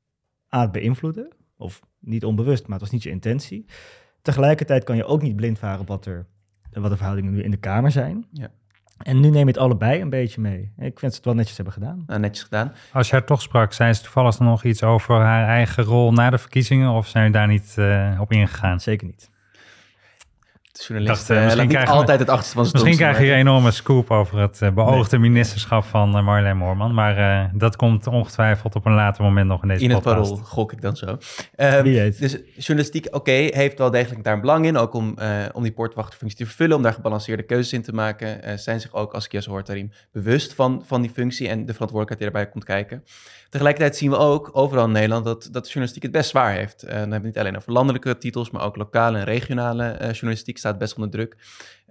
aan 0.48 0.62
het 0.62 0.72
beïnvloeden. 0.72 1.28
Of 1.58 1.82
niet 2.00 2.26
onbewust, 2.26 2.64
maar 2.64 2.72
het 2.72 2.82
was 2.82 2.92
niet 2.92 3.04
je 3.04 3.10
intentie. 3.10 3.66
Tegelijkertijd 4.22 4.84
kan 4.84 4.96
je 4.96 5.06
ook 5.06 5.22
niet 5.22 5.36
blind 5.36 5.60
varen 5.60 5.80
op 5.80 5.88
wat, 5.88 6.06
er, 6.06 6.26
wat 6.72 6.90
de 6.92 6.98
verhoudingen 6.98 7.34
nu 7.34 7.44
in 7.44 7.52
de 7.52 7.58
Kamer 7.58 7.92
zijn. 7.92 8.26
Ja. 8.32 8.52
En 9.04 9.20
nu 9.20 9.30
neem 9.30 9.42
je 9.42 9.48
het 9.48 9.58
allebei 9.58 10.02
een 10.02 10.10
beetje 10.10 10.42
mee. 10.42 10.72
Ik 10.78 11.00
vind 11.00 11.02
dat 11.02 11.12
ze 11.12 11.18
het 11.18 11.26
wel 11.26 11.34
netjes 11.34 11.56
hebben 11.56 11.74
gedaan. 11.74 12.04
Nou, 12.08 12.20
netjes 12.20 12.44
gedaan. 12.44 12.74
Als 12.94 13.10
je 13.10 13.14
haar 13.16 13.26
toch 13.26 13.42
sprak, 13.42 13.74
zei 13.74 13.94
ze 13.94 14.02
toevallig 14.02 14.36
dan 14.36 14.48
nog 14.48 14.64
iets 14.64 14.84
over 14.84 15.16
haar 15.16 15.48
eigen 15.48 15.84
rol 15.84 16.12
na 16.12 16.30
de 16.30 16.38
verkiezingen? 16.38 16.90
Of 16.92 17.08
zijn 17.08 17.24
jullie 17.24 17.40
daar 17.40 17.48
niet 17.48 17.74
eh, 17.78 18.22
op 18.22 18.32
ingegaan? 18.32 18.80
Zeker 18.80 19.08
niet. 19.08 19.31
De 20.72 20.84
journalist 20.88 21.28
dacht, 21.28 21.30
eh, 21.30 21.38
eh, 21.38 21.44
misschien 21.44 21.68
krijgen 21.68 21.92
we- 21.92 22.00
altijd 22.00 22.20
het 22.20 22.30
achterste 22.30 22.54
van 22.54 22.70
Misschien 22.72 22.96
krijg 22.96 23.20
je 23.20 23.26
een 23.26 23.38
enorme 23.38 23.72
scoop 23.72 24.12
over 24.12 24.40
het 24.40 24.62
eh, 24.62 24.70
beoogde 24.70 25.18
ministerschap 25.18 25.84
van 25.84 26.10
Marjolein 26.10 26.58
Moorman. 26.58 26.94
Maar 26.94 27.50
dat 27.54 27.76
komt 27.76 28.08
ongetwijfeld 28.08 28.76
op 28.76 28.86
een 28.86 28.94
later 28.94 29.24
moment 29.24 29.48
nog 29.48 29.62
in 29.62 29.68
deze 29.68 29.84
in 29.84 29.90
het 29.90 30.04
podcast. 30.04 30.30
parool 30.30 30.44
gok 30.46 30.72
ik 30.72 30.82
dan 30.82 30.96
zo. 30.96 31.18
Um, 31.58 31.84
weet. 31.84 32.20
Dus 32.20 32.38
journalistiek, 32.58 33.08
oké, 33.16 33.32
heeft 33.32 33.78
wel 33.78 33.92
degelijk 33.92 34.24
daar 34.24 34.34
een 34.34 34.42
belang 34.42 34.66
in. 34.66 34.78
Ook 34.78 34.94
om, 34.94 35.18
om 35.54 35.64
die 35.64 35.72
poortwachterfunctie 35.72 36.38
te 36.40 36.46
vervullen, 36.46 36.76
om 36.76 36.84
daar 36.84 36.94
gebalanceerde 36.94 37.44
keuzes 37.44 37.74
in 37.74 37.82
te 37.82 37.94
maken. 37.94 38.60
Zijn 38.60 38.82
zich 38.82 38.94
ook, 38.94 39.14
als 39.14 39.26
ik 39.26 39.32
je 39.32 39.42
zo 39.42 39.50
hoor, 39.50 39.64
Tarim, 39.64 39.92
bewust 40.12 40.54
van, 40.54 40.84
van 40.86 41.02
die 41.02 41.12
functie 41.12 41.48
en 41.48 41.66
de 41.66 41.74
verantwoordelijkheid 41.74 42.20
die 42.20 42.28
erbij 42.28 42.52
komt 42.52 42.64
kijken. 42.64 43.04
Tegelijkertijd 43.50 43.96
zien 43.96 44.10
we 44.10 44.18
ook 44.18 44.50
overal 44.54 44.86
in 44.86 44.92
Nederland 44.92 45.26
dat, 45.26 45.42
dat 45.52 45.64
de 45.64 45.70
journalistiek 45.70 46.04
het 46.04 46.12
best 46.12 46.30
zwaar 46.30 46.54
heeft. 46.54 46.84
Uh, 46.84 46.90
dan 46.90 46.98
hebben 46.98 47.10
we 47.10 47.16
het 47.16 47.24
niet 47.24 47.38
alleen 47.38 47.58
over 47.58 47.72
landelijke 47.72 48.18
titels, 48.18 48.50
maar 48.50 48.64
ook 48.64 48.76
lokale 48.76 49.18
en 49.18 49.24
regionale 49.24 49.98
uh, 50.02 50.12
journalistiek 50.12 50.58
staat 50.62 50.78
best 50.78 50.96
onder 50.96 51.10
druk. 51.10 51.36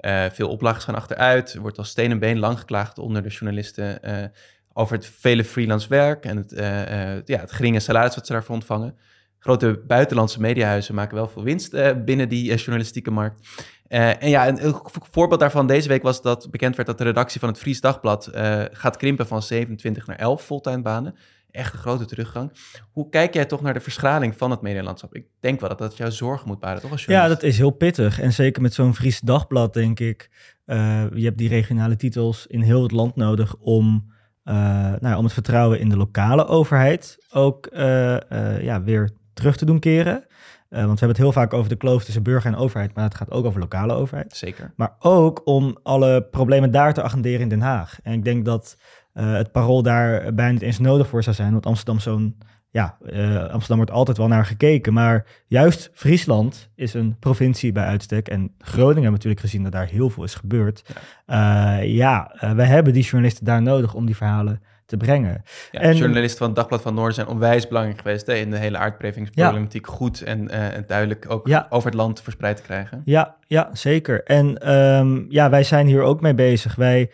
Uh, 0.01 0.25
veel 0.33 0.49
oplages 0.49 0.85
gaan 0.85 0.95
achteruit. 0.95 1.53
Er 1.53 1.61
wordt 1.61 1.79
als 1.79 1.89
steen 1.89 2.11
en 2.11 2.19
been 2.19 2.39
lang 2.39 2.59
geklaagd 2.59 2.99
onder 2.99 3.23
de 3.23 3.29
journalisten 3.29 3.99
uh, 4.05 4.25
over 4.73 4.97
het 4.97 5.07
vele 5.07 5.45
freelance 5.45 5.89
werk 5.89 6.25
en 6.25 6.37
het, 6.37 6.53
uh, 6.53 7.25
ja, 7.25 7.39
het 7.39 7.53
geringe 7.53 7.81
salaris 7.81 8.15
wat 8.15 8.27
ze 8.27 8.33
daarvoor 8.33 8.55
ontvangen. 8.55 8.97
Grote 9.39 9.83
buitenlandse 9.87 10.41
mediahuizen 10.41 10.95
maken 10.95 11.15
wel 11.15 11.29
veel 11.29 11.43
winst 11.43 11.71
binnen 12.05 12.29
die 12.29 12.55
journalistieke 12.55 13.11
markt. 13.11 13.41
en 13.89 14.29
ja, 14.29 14.49
een, 14.49 14.67
een, 14.67 14.75
voorbeeld 15.11 15.41
daarvan 15.41 15.67
deze 15.67 15.89
week 15.89 16.03
was 16.03 16.23
dat 16.23 16.51
bekend 16.51 16.77
werd 16.77 16.89
dat 16.89 16.99
de 16.99 17.05
redactie 17.05 17.41
van 17.41 17.49
het 17.49 17.59
Fries 17.59 17.81
Dagblad 17.81 18.29
gaat 18.73 18.97
krimpen 18.97 19.27
van 19.27 19.43
27 19.43 20.07
naar 20.07 20.17
11 20.17 20.45
fulltime 20.45 20.83
banen 20.83 21.15
echt 21.53 21.73
een 21.73 21.79
grote 21.79 22.05
teruggang. 22.05 22.53
Hoe 22.93 23.09
kijk 23.09 23.35
jij 23.35 23.45
toch 23.45 23.61
naar 23.61 23.75
de 23.75 23.81
verschraling 23.81 24.37
van 24.37 24.51
het 24.51 24.61
medialandschap? 24.61 25.15
Ik 25.15 25.27
denk 25.41 25.61
wel 25.61 25.69
dat 25.69 25.79
dat 25.79 25.97
jou 25.97 26.11
zorgen 26.11 26.49
moet 26.49 26.61
baren, 26.61 26.81
toch? 26.81 26.91
Als 26.91 27.05
ja, 27.05 27.29
dat 27.29 27.43
is 27.43 27.59
heel 27.59 27.71
pittig. 27.71 28.21
En 28.21 28.33
zeker 28.33 28.63
met 28.63 28.75
zo'n 28.75 28.95
Fries 28.95 29.21
dagblad, 29.21 29.75
denk 29.75 30.01
ik. 30.01 30.31
Uh, 30.67 31.05
je 31.15 31.25
hebt 31.25 31.39
die 31.39 31.49
regionale 31.49 31.97
titels 31.97 32.47
in 32.47 32.61
heel 32.61 32.83
het 32.83 32.93
land 32.93 33.17
nodig 33.17 33.57
om, 33.57 34.13
uh, 34.45 34.55
nou 34.55 35.09
ja, 35.09 35.19
om 35.19 35.25
het 35.25 35.33
vertrouwen 35.33 35.81
in 35.81 35.89
de 35.89 35.97
lokale 35.97 36.47
overheid 36.47 37.19
ook 37.33 37.69
uh, 37.73 38.19
ja, 38.63 38.83
weer 38.83 39.11
terug 39.35 39.57
te 39.57 39.65
doen 39.65 39.79
keren. 39.79 40.13
want 40.13 40.25
we 40.69 40.87
hebben 40.87 41.09
het 41.09 41.17
heel 41.17 41.33
vaak 41.33 41.53
over 41.53 41.69
de 41.69 41.77
kloof 41.77 42.05
tussen 42.05 42.23
burger 42.23 42.53
en 42.53 42.59
overheid, 42.59 42.95
maar 42.95 43.05
het 43.05 43.15
gaat 43.15 43.31
ook 43.31 43.45
over 43.45 43.61
lokale 43.61 43.93
overheid. 43.93 44.37
Zeker. 44.37 44.73
Maar 44.77 44.95
ook 44.99 45.41
om 45.45 45.79
alle 45.83 46.23
problemen 46.31 46.71
daar 46.71 46.95
te 46.95 47.03
agenderen 47.03 47.41
in 47.41 47.49
Den 47.49 47.61
Haag. 47.61 47.99
En 48.03 48.13
ik 48.13 48.25
denk 48.25 48.45
dat 48.45 48.77
uh, 49.15 49.33
het 49.33 49.53
parool 49.53 49.83
daar 49.83 50.35
bijna 50.35 50.53
niet 50.53 50.63
eens 50.63 50.79
nodig 50.79 51.09
voor 51.09 51.23
zou 51.23 51.37
zijn. 51.37 51.53
Want 51.53 51.67
Amsterdam 51.67 52.01
zo'n. 52.01 52.39
Ja, 52.73 52.97
uh, 53.03 53.37
Amsterdam 53.37 53.77
wordt 53.77 53.91
altijd 53.91 54.17
wel 54.17 54.29
naar 54.29 54.47
gekeken. 54.47 54.93
Maar 54.93 55.27
juist 55.47 55.91
Friesland 55.95 56.71
is 56.75 56.95
een 56.95 57.17
provincie 57.19 57.73
bij 57.73 57.85
uitstek. 57.85 58.29
En 58.29 58.55
Groningen 58.59 58.95
hebben 58.95 59.13
natuurlijk 59.13 59.41
gezien 59.41 59.63
dat 59.63 59.73
daar 59.73 59.87
heel 59.87 60.11
veel 60.11 60.25
is 60.25 60.35
gebeurd. 60.35 60.83
Ja, 61.27 61.81
uh, 61.81 61.95
ja 61.95 62.35
we 62.57 62.63
hebben 62.63 62.93
die 62.93 63.03
journalisten 63.03 63.45
daar 63.45 63.63
nodig 63.63 63.95
om 63.95 64.07
die 64.07 64.17
verhalen 64.17 64.63
te 64.91 64.97
brengen. 64.97 65.43
Ja, 65.71 65.81
en, 65.81 65.97
journalisten 65.97 66.39
van 66.39 66.47
het 66.47 66.57
Dagblad 66.57 66.83
van 66.83 66.95
Noorden 66.95 67.15
zijn 67.15 67.27
onwijs 67.27 67.69
belangrijk 67.69 68.01
geweest 68.01 68.27
hè, 68.27 68.35
in 68.35 68.51
de 68.51 68.57
hele 68.57 68.79
aardbevingsproblematiek. 68.79 69.87
Ja. 69.87 69.93
Goed 69.93 70.23
en, 70.23 70.45
uh, 70.45 70.77
en 70.77 70.85
duidelijk 70.87 71.25
ook 71.29 71.47
ja. 71.47 71.67
over 71.71 71.87
het 71.87 71.99
land 71.99 72.23
verspreid 72.23 72.57
te 72.57 72.63
krijgen. 72.63 73.03
Ja, 73.05 73.37
ja 73.47 73.71
zeker. 73.73 74.23
En 74.25 74.73
um, 74.75 75.27
ja, 75.29 75.51
wij 75.51 75.63
zijn 75.63 75.87
hier 75.87 76.03
ook 76.03 76.21
mee 76.21 76.35
bezig. 76.35 76.75
Wij 76.75 77.11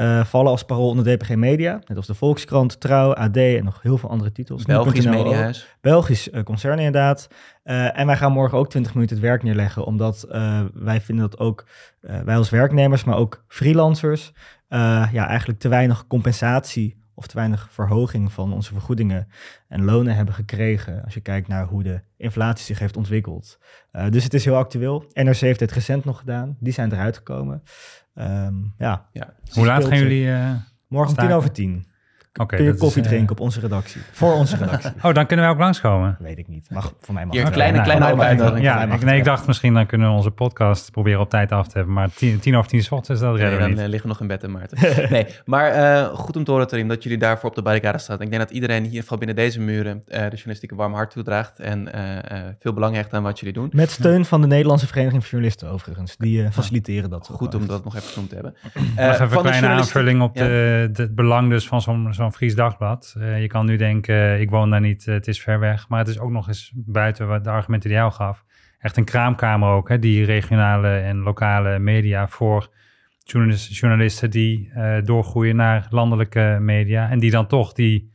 uh, 0.00 0.24
vallen 0.24 0.50
als 0.50 0.64
parool 0.64 0.88
onder 0.88 1.04
DPG 1.04 1.34
Media, 1.34 1.80
net 1.86 1.96
als 1.96 2.06
de 2.06 2.14
Volkskrant, 2.14 2.80
Trouw, 2.80 3.14
AD 3.14 3.36
en 3.36 3.64
nog 3.64 3.82
heel 3.82 3.98
veel 3.98 4.10
andere 4.10 4.32
titels. 4.32 4.64
Belgisch 4.64 5.06
Mediahuis. 5.06 5.62
Ook. 5.62 5.80
Belgisch 5.80 6.28
uh, 6.28 6.42
concern 6.42 6.78
inderdaad. 6.78 7.28
Uh, 7.64 7.98
en 7.98 8.06
wij 8.06 8.16
gaan 8.16 8.32
morgen 8.32 8.58
ook 8.58 8.70
20 8.70 8.94
minuten 8.94 9.16
het 9.16 9.24
werk 9.24 9.42
neerleggen, 9.42 9.84
omdat 9.84 10.26
wij 10.74 11.00
vinden 11.00 11.30
dat 11.30 11.38
ook 11.40 11.66
wij 12.00 12.36
als 12.36 12.50
werknemers, 12.50 13.04
maar 13.04 13.16
ook 13.16 13.44
freelancers, 13.48 14.32
ja, 14.68 15.28
eigenlijk 15.28 15.58
te 15.58 15.68
weinig 15.68 16.06
compensatie 16.06 16.98
of 17.18 17.26
te 17.26 17.36
weinig 17.36 17.68
verhoging 17.70 18.32
van 18.32 18.52
onze 18.52 18.72
vergoedingen 18.72 19.28
en 19.68 19.84
lonen 19.84 20.14
hebben 20.14 20.34
gekregen 20.34 21.04
als 21.04 21.14
je 21.14 21.20
kijkt 21.20 21.48
naar 21.48 21.66
hoe 21.66 21.82
de 21.82 22.00
inflatie 22.16 22.64
zich 22.64 22.78
heeft 22.78 22.96
ontwikkeld. 22.96 23.58
Uh, 23.92 24.08
dus 24.08 24.24
het 24.24 24.34
is 24.34 24.44
heel 24.44 24.56
actueel. 24.56 25.04
NRC 25.12 25.36
heeft 25.36 25.60
het 25.60 25.72
recent 25.72 26.04
nog 26.04 26.18
gedaan. 26.18 26.56
Die 26.60 26.72
zijn 26.72 26.92
eruit 26.92 27.16
gekomen. 27.16 27.62
Um, 28.20 28.74
ja. 28.78 29.08
ja. 29.12 29.34
Hoe 29.54 29.66
laat 29.66 29.84
gaan 29.84 29.98
jullie 29.98 30.26
uh, 30.26 30.50
Morgen 30.88 31.16
om 31.16 31.24
tien 31.24 31.32
over 31.32 31.52
tien. 31.52 31.86
Okay, 32.38 32.58
Kun 32.58 32.68
je 32.68 32.74
koffie 32.74 33.02
is, 33.02 33.08
drinken 33.08 33.30
op 33.30 33.40
onze 33.40 33.60
redactie. 33.60 34.00
Voor 34.12 34.32
onze 34.32 34.56
redactie. 34.56 34.90
oh, 35.02 35.14
dan 35.14 35.26
kunnen 35.26 35.44
wij 35.44 35.54
ook 35.54 35.60
langskomen. 35.60 36.16
Weet 36.18 36.38
ik 36.38 36.48
niet. 36.48 36.70
Mag, 36.70 36.92
voor 37.00 37.14
mij 37.14 37.24
mag 37.24 37.34
Hier, 37.34 37.44
het 37.44 37.52
kleine, 37.52 37.82
kleine 37.82 38.34
Nou. 38.34 38.60
Ja, 38.60 38.82
ik, 38.82 39.04
nee, 39.04 39.18
ik 39.18 39.24
dacht 39.24 39.46
misschien 39.46 39.74
dan 39.74 39.86
kunnen 39.86 40.08
we 40.08 40.14
onze 40.14 40.30
podcast 40.30 40.90
proberen 40.90 41.20
op 41.20 41.30
tijd 41.30 41.52
af 41.52 41.68
te 41.68 41.76
hebben. 41.76 41.94
Maar 41.94 42.10
tien, 42.14 42.38
tien 42.38 42.56
over 42.56 42.70
tien 42.70 42.86
ochtends, 42.90 43.20
dat 43.20 43.36
redden 43.36 43.48
nee, 43.48 43.54
we 43.54 43.60
dan 43.60 43.70
niet. 43.70 43.78
uh, 43.78 43.88
liggen 43.88 44.02
we 44.02 44.08
nog 44.08 44.20
in 44.20 44.26
bed, 44.26 44.42
hè, 44.42 44.48
Maarten. 44.48 45.10
nee, 45.16 45.26
maar 45.44 45.76
uh, 45.76 46.14
goed 46.14 46.36
om 46.36 46.44
te 46.44 46.50
horen, 46.50 46.68
Tarim, 46.68 46.88
dat 46.88 47.02
jullie 47.02 47.18
daarvoor 47.18 47.48
op 47.48 47.54
de 47.54 47.62
barricade 47.62 47.98
staan. 47.98 48.20
Ik 48.20 48.30
denk 48.30 48.42
dat 48.42 48.50
iedereen 48.50 48.76
in 48.76 48.84
ieder 48.84 49.00
geval 49.00 49.18
binnen 49.18 49.36
deze 49.36 49.60
muren 49.60 49.96
uh, 49.96 50.18
de 50.18 50.28
journalistieke 50.28 50.74
warm 50.74 50.94
hart 50.94 51.10
toedraagt. 51.10 51.60
En 51.60 51.88
uh, 51.94 52.38
veel 52.58 52.72
belang 52.72 52.94
hecht 52.94 53.12
aan 53.14 53.22
wat 53.22 53.38
jullie 53.38 53.54
doen. 53.54 53.68
Met 53.72 53.90
steun 53.90 54.24
van 54.24 54.40
de 54.40 54.46
Nederlandse 54.46 54.86
Vereniging 54.86 55.22
van 55.22 55.30
Journalisten 55.30 55.68
overigens. 55.68 56.16
Die 56.16 56.42
uh, 56.42 56.50
faciliteren 56.50 57.10
dat. 57.10 57.28
Goed 57.32 57.54
om 57.54 57.66
dat 57.66 57.84
nog 57.84 57.96
even 57.96 58.08
genoemd 58.08 58.28
te 58.28 58.34
hebben. 58.34 58.54
Nog 58.96 59.20
even 59.20 59.36
een 59.36 59.42
kleine 59.42 59.66
aanvulling 59.66 60.22
op 60.22 60.36
ja. 60.36 60.42
de, 60.42 60.88
de, 60.92 61.02
het 61.02 61.14
belang 61.14 61.50
dus 61.50 61.68
van 61.68 61.82
zo'n 62.14 62.27
zo'n 62.28 62.36
Fries 62.36 62.54
Dagblad. 62.54 63.14
Uh, 63.18 63.40
je 63.40 63.46
kan 63.46 63.66
nu 63.66 63.76
denken, 63.76 64.40
ik 64.40 64.50
woon 64.50 64.70
daar 64.70 64.80
niet, 64.80 65.06
uh, 65.06 65.14
het 65.14 65.28
is 65.28 65.40
ver 65.40 65.58
weg. 65.58 65.88
Maar 65.88 65.98
het 65.98 66.08
is 66.08 66.18
ook 66.18 66.30
nog 66.30 66.48
eens 66.48 66.72
buiten 66.74 67.42
de 67.42 67.50
argumenten 67.50 67.88
die 67.88 67.98
jou 67.98 68.12
gaf. 68.12 68.44
Echt 68.78 68.96
een 68.96 69.04
kraamkamer 69.04 69.68
ook, 69.68 69.88
hè, 69.88 69.98
die 69.98 70.24
regionale 70.24 70.98
en 70.98 71.18
lokale 71.18 71.78
media 71.78 72.28
voor 72.28 72.68
journalisten, 73.24 74.30
die 74.30 74.72
doorgroeien 75.04 75.56
naar 75.56 75.86
landelijke 75.90 76.58
media. 76.60 77.10
En 77.10 77.18
die 77.18 77.30
dan 77.30 77.46
toch 77.46 77.72
die 77.72 78.12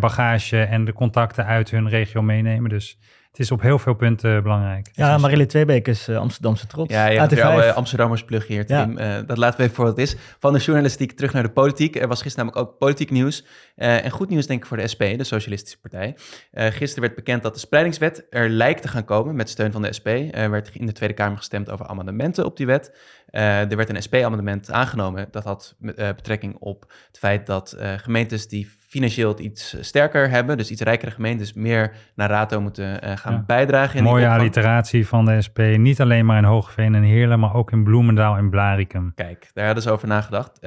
bagage 0.00 0.62
en 0.62 0.84
de 0.84 0.92
contacten 0.92 1.46
uit 1.46 1.70
hun 1.70 1.88
regio 1.88 2.22
meenemen. 2.22 2.70
Dus 2.70 2.98
het 3.30 3.40
is 3.40 3.50
op 3.50 3.60
heel 3.60 3.78
veel 3.78 3.94
punten 3.94 4.42
belangrijk. 4.42 4.88
Ja, 4.92 5.18
Marille 5.18 5.46
Tweebeek 5.46 5.88
is 5.88 6.08
uh, 6.08 6.16
Amsterdamse 6.16 6.66
trots. 6.66 6.92
Ja, 6.92 7.06
je 7.06 7.18
hebt 7.18 7.34
jouw 7.34 7.58
uh, 7.58 7.76
Amsterdammers 7.76 8.24
plug 8.24 8.46
hier, 8.46 8.66
Tim. 8.66 8.98
Ja. 8.98 9.18
Uh, 9.18 9.26
dat 9.26 9.36
laten 9.36 9.56
we 9.56 9.62
even 9.62 9.74
voor 9.74 9.84
wat 9.84 9.96
het 9.96 10.06
is. 10.06 10.16
Van 10.38 10.52
de 10.52 10.58
journalistiek 10.58 11.12
terug 11.12 11.32
naar 11.32 11.42
de 11.42 11.50
politiek. 11.50 11.96
Er 11.96 12.08
was 12.08 12.22
gisteren 12.22 12.46
namelijk 12.46 12.72
ook 12.72 12.78
politiek 12.78 13.10
nieuws. 13.10 13.44
Uh, 13.76 14.04
en 14.04 14.10
goed 14.10 14.28
nieuws 14.28 14.46
denk 14.46 14.60
ik 14.60 14.66
voor 14.66 14.76
de 14.76 14.88
SP, 14.92 15.02
de 15.16 15.24
Socialistische 15.24 15.80
Partij. 15.80 16.16
Uh, 16.52 16.64
gisteren 16.64 17.00
werd 17.00 17.14
bekend 17.14 17.42
dat 17.42 17.54
de 17.54 17.60
spreidingswet 17.60 18.26
er 18.30 18.48
lijkt 18.48 18.82
te 18.82 18.88
gaan 18.88 19.04
komen 19.04 19.36
met 19.36 19.48
steun 19.48 19.72
van 19.72 19.82
de 19.82 19.92
SP. 19.98 20.08
Er 20.30 20.50
werd 20.50 20.70
in 20.72 20.86
de 20.86 20.92
Tweede 20.92 21.14
Kamer 21.14 21.36
gestemd 21.36 21.70
over 21.70 21.86
amendementen 21.86 22.44
op 22.44 22.56
die 22.56 22.66
wet. 22.66 22.92
Uh, 23.30 23.70
er 23.70 23.76
werd 23.76 23.88
een 23.88 24.02
SP-amendement 24.02 24.70
aangenomen. 24.70 25.28
Dat 25.30 25.44
had 25.44 25.74
uh, 25.80 25.92
betrekking 25.94 26.56
op 26.58 26.92
het 27.06 27.18
feit 27.18 27.46
dat 27.46 27.76
uh, 27.78 27.92
gemeentes 27.96 28.48
die 28.48 28.78
financieel 28.90 29.28
het 29.28 29.38
iets 29.38 29.76
sterker 29.80 30.30
hebben, 30.30 30.56
dus 30.56 30.70
iets 30.70 30.80
rijkere 30.80 31.10
gemeentes, 31.10 31.52
meer 31.52 31.92
naar 32.14 32.28
RATO 32.28 32.60
moeten 32.60 33.18
gaan 33.18 33.32
ja. 33.32 33.44
bijdragen. 33.46 33.98
In 33.98 34.04
Mooie 34.04 34.28
alliteratie 34.28 35.06
van 35.06 35.24
de 35.24 35.42
SP. 35.46 35.58
Niet 35.58 36.00
alleen 36.00 36.26
maar 36.26 36.38
in 36.38 36.44
Hoogeveen 36.44 36.94
en 36.94 37.02
Heerlen, 37.02 37.40
maar 37.40 37.54
ook 37.54 37.72
in 37.72 37.84
Bloemendaal 37.84 38.36
en 38.36 38.50
Blarikum. 38.50 39.12
Kijk, 39.14 39.50
daar 39.52 39.64
hadden 39.64 39.82
ze 39.82 39.90
over 39.90 40.08
nagedacht. 40.08 40.60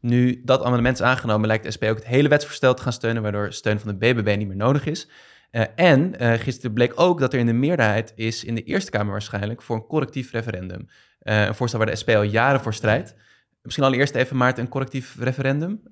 nu 0.00 0.42
dat 0.44 0.64
amendement 0.64 0.98
is 1.00 1.04
aangenomen, 1.04 1.46
lijkt 1.46 1.64
de 1.64 1.70
SP 1.76 1.84
ook 1.84 1.96
het 1.96 2.06
hele 2.06 2.28
wetsvoorstel 2.28 2.74
te 2.74 2.82
gaan 2.82 2.92
steunen, 2.92 3.22
waardoor 3.22 3.52
steun 3.52 3.80
van 3.80 3.90
de 3.90 3.96
BBB 3.96 4.36
niet 4.36 4.48
meer 4.48 4.56
nodig 4.56 4.86
is. 4.86 5.08
Uh, 5.52 5.62
en 5.74 6.14
uh, 6.22 6.32
gisteren 6.32 6.72
bleek 6.72 6.92
ook 7.00 7.20
dat 7.20 7.32
er 7.32 7.38
in 7.38 7.46
de 7.46 7.52
meerderheid 7.52 8.12
is, 8.16 8.44
in 8.44 8.54
de 8.54 8.62
Eerste 8.62 8.90
Kamer 8.90 9.12
waarschijnlijk, 9.12 9.62
voor 9.62 9.76
een 9.76 9.86
correctief 9.86 10.32
referendum. 10.32 10.86
Uh, 11.22 11.46
een 11.46 11.54
voorstel 11.54 11.78
waar 11.78 11.90
de 11.90 11.96
SP 12.02 12.08
al 12.08 12.22
jaren 12.22 12.60
voor 12.60 12.74
strijdt. 12.74 13.14
Misschien 13.62 13.84
allereerst 13.84 14.14
even, 14.14 14.36
Maarten, 14.36 14.62
een 14.64 14.70
correctief 14.70 15.16
referendum. 15.18 15.82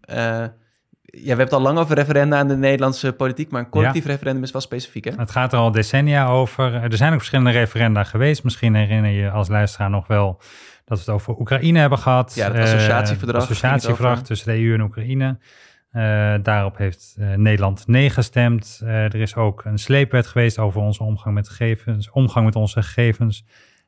Ja, 1.11 1.21
we 1.21 1.29
hebben 1.29 1.45
het 1.45 1.55
al 1.55 1.61
lang 1.61 1.79
over 1.79 1.95
referenda 1.95 2.39
aan 2.39 2.49
de 2.49 2.57
Nederlandse 2.57 3.13
politiek, 3.13 3.51
maar 3.51 3.61
een 3.61 3.69
correctief 3.69 4.05
ja. 4.05 4.11
referendum 4.11 4.43
is 4.43 4.51
wel 4.51 4.61
specifiek, 4.61 5.05
hè? 5.05 5.13
Het 5.17 5.31
gaat 5.31 5.53
er 5.53 5.59
al 5.59 5.71
decennia 5.71 6.29
over. 6.29 6.75
Er 6.75 6.97
zijn 6.97 7.13
ook 7.13 7.19
verschillende 7.19 7.51
referenda 7.51 8.05
geweest. 8.05 8.45
Misschien 8.45 8.75
herinner 8.75 9.11
je 9.11 9.31
als 9.31 9.49
luisteraar 9.49 9.91
nog 9.91 10.07
wel 10.07 10.41
dat 10.85 10.99
we 10.99 11.05
het 11.05 11.09
over 11.09 11.39
Oekraïne 11.39 11.79
hebben 11.79 11.99
gehad. 11.99 12.35
Ja, 12.35 12.53
het 12.53 12.63
associatieverdrag. 12.63 13.43
Het 13.43 13.51
associatieverdrag 13.51 14.23
tussen 14.23 14.53
de 14.53 14.65
EU 14.65 14.75
en 14.75 14.81
Oekraïne. 14.81 15.39
Uh, 15.93 16.35
daarop 16.43 16.77
heeft 16.77 17.17
uh, 17.19 17.35
Nederland 17.35 17.87
nee 17.87 18.11
gestemd. 18.11 18.81
Er 18.85 19.15
is 19.15 19.35
ook 19.35 19.65
een 19.65 19.79
sleepwet 19.79 20.27
geweest 20.27 20.59
over 20.59 20.81
onze 20.81 21.03
omgang 21.03 21.35
met 21.35 21.49
gegevens, 21.49 22.11
omgang 22.11 22.45
met 22.45 22.57
onze 22.57 22.83
gegevens. 22.83 23.45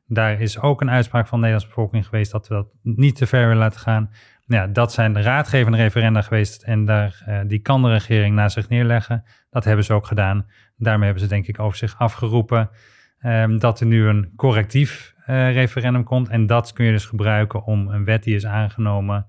Daar 0.06 0.40
is 0.40 0.60
ook 0.60 0.80
een 0.80 0.90
uitspraak 0.90 1.26
van 1.26 1.40
de 1.40 1.46
Nederlandse 1.46 1.74
bevolking 1.74 2.06
geweest 2.06 2.32
dat 2.32 2.48
we 2.48 2.54
dat 2.54 2.66
niet 2.82 3.16
te 3.16 3.26
ver 3.26 3.40
willen 3.40 3.56
laten 3.56 3.80
gaan. 3.80 4.10
Nou 4.50 4.62
ja, 4.62 4.72
dat 4.72 4.92
zijn 4.92 5.12
de 5.12 5.22
raadgevende 5.22 5.78
referenda 5.78 6.22
geweest 6.22 6.62
en 6.62 6.84
daar, 6.84 7.22
uh, 7.28 7.40
die 7.46 7.58
kan 7.58 7.82
de 7.82 7.88
regering 7.88 8.34
naar 8.34 8.50
zich 8.50 8.68
neerleggen. 8.68 9.24
Dat 9.50 9.64
hebben 9.64 9.84
ze 9.84 9.92
ook 9.92 10.06
gedaan. 10.06 10.46
Daarmee 10.76 11.04
hebben 11.04 11.22
ze 11.22 11.28
denk 11.28 11.46
ik 11.46 11.58
over 11.58 11.78
zich 11.78 11.98
afgeroepen 11.98 12.70
um, 13.22 13.58
dat 13.58 13.80
er 13.80 13.86
nu 13.86 14.06
een 14.06 14.32
correctief 14.36 15.14
uh, 15.26 15.52
referendum 15.52 16.04
komt. 16.04 16.28
En 16.28 16.46
dat 16.46 16.72
kun 16.72 16.84
je 16.84 16.92
dus 16.92 17.04
gebruiken 17.04 17.64
om 17.64 17.88
een 17.88 18.04
wet 18.04 18.22
die 18.22 18.34
is 18.34 18.46
aangenomen 18.46 19.26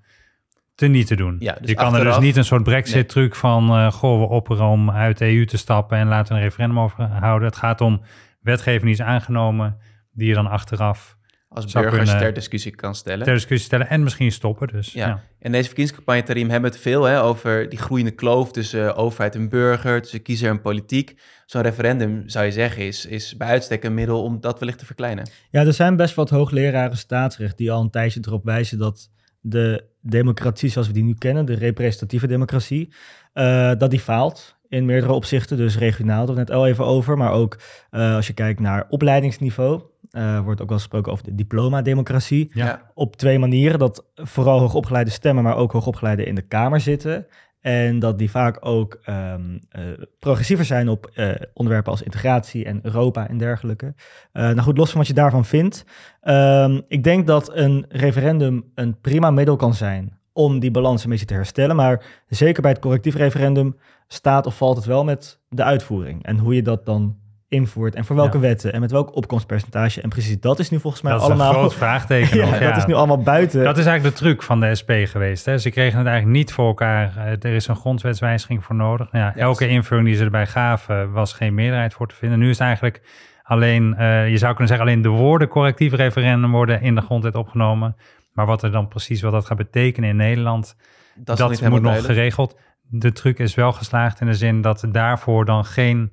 te 0.75 0.87
niet 0.87 1.07
te 1.07 1.15
doen. 1.15 1.35
Ja, 1.39 1.57
dus 1.59 1.69
je 1.69 1.75
kan 1.75 1.85
achteraf, 1.85 2.05
er 2.05 2.13
dus 2.13 2.23
niet 2.27 2.35
een 2.35 2.45
soort 2.45 2.63
brexit-truc 2.63 3.35
van... 3.35 3.77
Uh, 3.77 3.91
goh, 3.91 4.19
we 4.19 4.27
opperen 4.27 4.65
om 4.65 4.91
uit 4.91 5.17
de 5.17 5.25
EU 5.25 5.45
te 5.45 5.57
stappen 5.57 5.97
en 5.97 6.07
laten 6.07 6.35
een 6.35 6.41
referendum 6.41 6.79
over 6.79 7.03
houden. 7.03 7.47
Het 7.47 7.57
gaat 7.57 7.81
om 7.81 8.01
wetgeving 8.41 8.83
die 8.83 8.93
is 8.93 9.01
aangenomen, 9.01 9.77
die 10.11 10.27
je 10.27 10.33
dan 10.33 10.47
achteraf... 10.47 11.19
Als 11.53 11.73
burgers 11.73 12.09
ter 12.09 12.33
discussie 12.33 12.75
kan 12.75 12.95
stellen. 12.95 13.25
Ter 13.25 13.33
discussie 13.33 13.65
stellen 13.65 13.89
en 13.89 14.03
misschien 14.03 14.31
stoppen 14.31 14.67
dus. 14.67 14.93
Ja. 14.93 15.07
ja. 15.07 15.23
En 15.39 15.51
deze 15.51 15.65
verkiezingscampagne, 15.65 16.23
Tarim, 16.23 16.49
hebben 16.49 16.71
het 16.71 16.79
veel 16.79 17.03
hè, 17.03 17.21
over 17.21 17.69
die 17.69 17.79
groeiende 17.79 18.11
kloof 18.11 18.51
tussen 18.51 18.85
uh, 18.85 18.97
overheid 18.97 19.35
en 19.35 19.49
burger, 19.49 20.01
tussen 20.01 20.21
kiezer 20.21 20.49
en 20.49 20.61
politiek. 20.61 21.21
Zo'n 21.45 21.61
referendum, 21.61 22.23
zou 22.29 22.45
je 22.45 22.51
zeggen, 22.51 22.85
is, 22.85 23.05
is 23.05 23.37
bij 23.37 23.47
uitstek 23.47 23.83
een 23.83 23.93
middel 23.93 24.23
om 24.23 24.39
dat 24.39 24.59
wellicht 24.59 24.79
te 24.79 24.85
verkleinen. 24.85 25.29
Ja, 25.49 25.65
er 25.65 25.73
zijn 25.73 25.95
best 25.95 26.15
wat 26.15 26.29
hoogleraren 26.29 26.97
staatsrecht 26.97 27.57
die 27.57 27.71
al 27.71 27.81
een 27.81 27.89
tijdje 27.89 28.19
erop 28.23 28.45
wijzen 28.45 28.77
dat 28.77 29.09
de 29.39 29.85
democratie 30.01 30.69
zoals 30.69 30.87
we 30.87 30.93
die 30.93 31.03
nu 31.03 31.13
kennen, 31.13 31.45
de 31.45 31.53
representatieve 31.53 32.27
democratie, 32.27 32.93
uh, 33.33 33.71
dat 33.77 33.89
die 33.89 33.99
faalt 33.99 34.55
in 34.67 34.85
meerdere 34.85 35.13
opzichten. 35.13 35.57
Dus 35.57 35.77
regionaal, 35.77 36.25
daar 36.25 36.35
het 36.37 36.47
net 36.47 36.57
al 36.57 36.67
even 36.67 36.85
over. 36.85 37.17
Maar 37.17 37.31
ook 37.31 37.57
uh, 37.91 38.15
als 38.15 38.27
je 38.27 38.33
kijkt 38.33 38.59
naar 38.59 38.85
opleidingsniveau. 38.89 39.81
Uh, 40.11 40.39
wordt 40.39 40.61
ook 40.61 40.69
wel 40.69 40.77
gesproken 40.77 41.11
over 41.11 41.25
de 41.25 41.35
diploma-democratie. 41.35 42.49
Ja. 42.53 42.91
Op 42.93 43.15
twee 43.15 43.39
manieren. 43.39 43.79
Dat 43.79 44.05
vooral 44.15 44.59
hoogopgeleide 44.59 45.09
stemmen, 45.09 45.43
maar 45.43 45.55
ook 45.55 45.71
hoogopgeleide 45.71 46.23
in 46.23 46.35
de 46.35 46.41
Kamer 46.41 46.79
zitten. 46.79 47.27
En 47.61 47.99
dat 47.99 48.17
die 48.17 48.29
vaak 48.29 48.57
ook 48.59 48.99
um, 49.05 49.59
uh, 49.77 49.83
progressiever 50.19 50.65
zijn 50.65 50.89
op 50.89 51.11
uh, 51.13 51.31
onderwerpen 51.53 51.91
als 51.91 52.01
integratie 52.01 52.65
en 52.65 52.79
Europa 52.81 53.27
en 53.27 53.37
dergelijke. 53.37 53.85
Uh, 53.85 54.43
nou 54.43 54.59
goed, 54.59 54.77
los 54.77 54.89
van 54.89 54.99
wat 54.99 55.07
je 55.07 55.13
daarvan 55.13 55.45
vindt. 55.45 55.85
Um, 56.23 56.81
ik 56.87 57.03
denk 57.03 57.27
dat 57.27 57.55
een 57.55 57.85
referendum 57.89 58.71
een 58.75 58.99
prima 59.01 59.31
middel 59.31 59.55
kan 59.55 59.73
zijn 59.73 60.19
om 60.33 60.59
die 60.59 60.71
balans 60.71 61.03
een 61.03 61.09
beetje 61.09 61.25
te 61.25 61.33
herstellen. 61.33 61.75
Maar 61.75 62.23
zeker 62.27 62.61
bij 62.61 62.71
het 62.71 62.81
correctief 62.81 63.15
referendum 63.15 63.77
staat 64.07 64.45
of 64.45 64.57
valt 64.57 64.75
het 64.75 64.85
wel 64.85 65.03
met 65.03 65.39
de 65.49 65.63
uitvoering. 65.63 66.25
En 66.25 66.37
hoe 66.37 66.55
je 66.55 66.61
dat 66.61 66.85
dan 66.85 67.17
invoert 67.51 67.95
en 67.95 68.05
voor 68.05 68.15
welke 68.15 68.37
ja. 68.37 68.43
wetten 68.43 68.73
en 68.73 68.79
met 68.79 68.91
welk 68.91 69.15
opkomstpercentage. 69.15 70.01
En 70.01 70.09
precies 70.09 70.39
dat 70.39 70.59
is 70.59 70.69
nu 70.69 70.79
volgens 70.79 71.01
mij 71.01 71.11
dat 71.11 71.21
allemaal... 71.21 71.37
Dat 71.37 71.55
is 71.55 71.55
een 71.55 71.61
groot 71.61 71.77
vraagteken. 71.77 72.37
ja, 72.59 72.59
Dat 72.59 72.77
is 72.77 72.85
nu 72.85 72.93
allemaal 72.93 73.21
buiten. 73.21 73.63
Dat 73.63 73.77
is 73.77 73.85
eigenlijk 73.85 74.17
de 74.17 74.23
truc 74.23 74.43
van 74.43 74.59
de 74.59 74.75
SP 74.79 74.91
geweest. 75.03 75.45
Hè. 75.45 75.57
Ze 75.57 75.69
kregen 75.69 75.97
het 75.97 76.07
eigenlijk 76.07 76.37
niet 76.37 76.53
voor 76.53 76.67
elkaar. 76.67 77.13
Uh, 77.17 77.23
er 77.23 77.45
is 77.45 77.67
een 77.67 77.75
grondwetswijziging 77.75 78.63
voor 78.63 78.75
nodig. 78.75 79.11
Nou 79.11 79.25
ja, 79.25 79.31
yes. 79.35 79.41
Elke 79.41 79.67
invulling 79.67 80.07
die 80.07 80.15
ze 80.15 80.23
erbij 80.23 80.47
gaven 80.47 81.11
was 81.11 81.33
geen 81.33 81.53
meerderheid 81.53 81.93
voor 81.93 82.07
te 82.07 82.15
vinden. 82.15 82.39
Nu 82.39 82.49
is 82.49 82.57
het 82.57 82.67
eigenlijk 82.67 83.01
alleen, 83.43 83.95
uh, 83.99 84.29
je 84.29 84.37
zou 84.37 84.51
kunnen 84.51 84.67
zeggen, 84.67 84.87
alleen 84.87 85.01
de 85.01 85.09
woorden 85.09 85.47
correctief 85.47 85.93
referendum 85.93 86.51
worden 86.51 86.81
in 86.81 86.95
de 86.95 87.01
grondwet 87.01 87.35
opgenomen. 87.35 87.95
Maar 88.33 88.45
wat 88.45 88.63
er 88.63 88.71
dan 88.71 88.87
precies 88.87 89.21
wat 89.21 89.31
dat 89.31 89.45
gaat 89.45 89.57
betekenen 89.57 90.09
in 90.09 90.15
Nederland, 90.15 90.75
dat, 91.15 91.37
dat 91.37 91.49
moet 91.49 91.61
nog 91.61 91.81
duidelijk. 91.81 92.13
geregeld. 92.13 92.57
De 92.81 93.11
truc 93.11 93.39
is 93.39 93.55
wel 93.55 93.71
geslaagd 93.71 94.21
in 94.21 94.27
de 94.27 94.33
zin 94.33 94.61
dat 94.61 94.85
daarvoor 94.91 95.45
dan 95.45 95.65
geen 95.65 96.11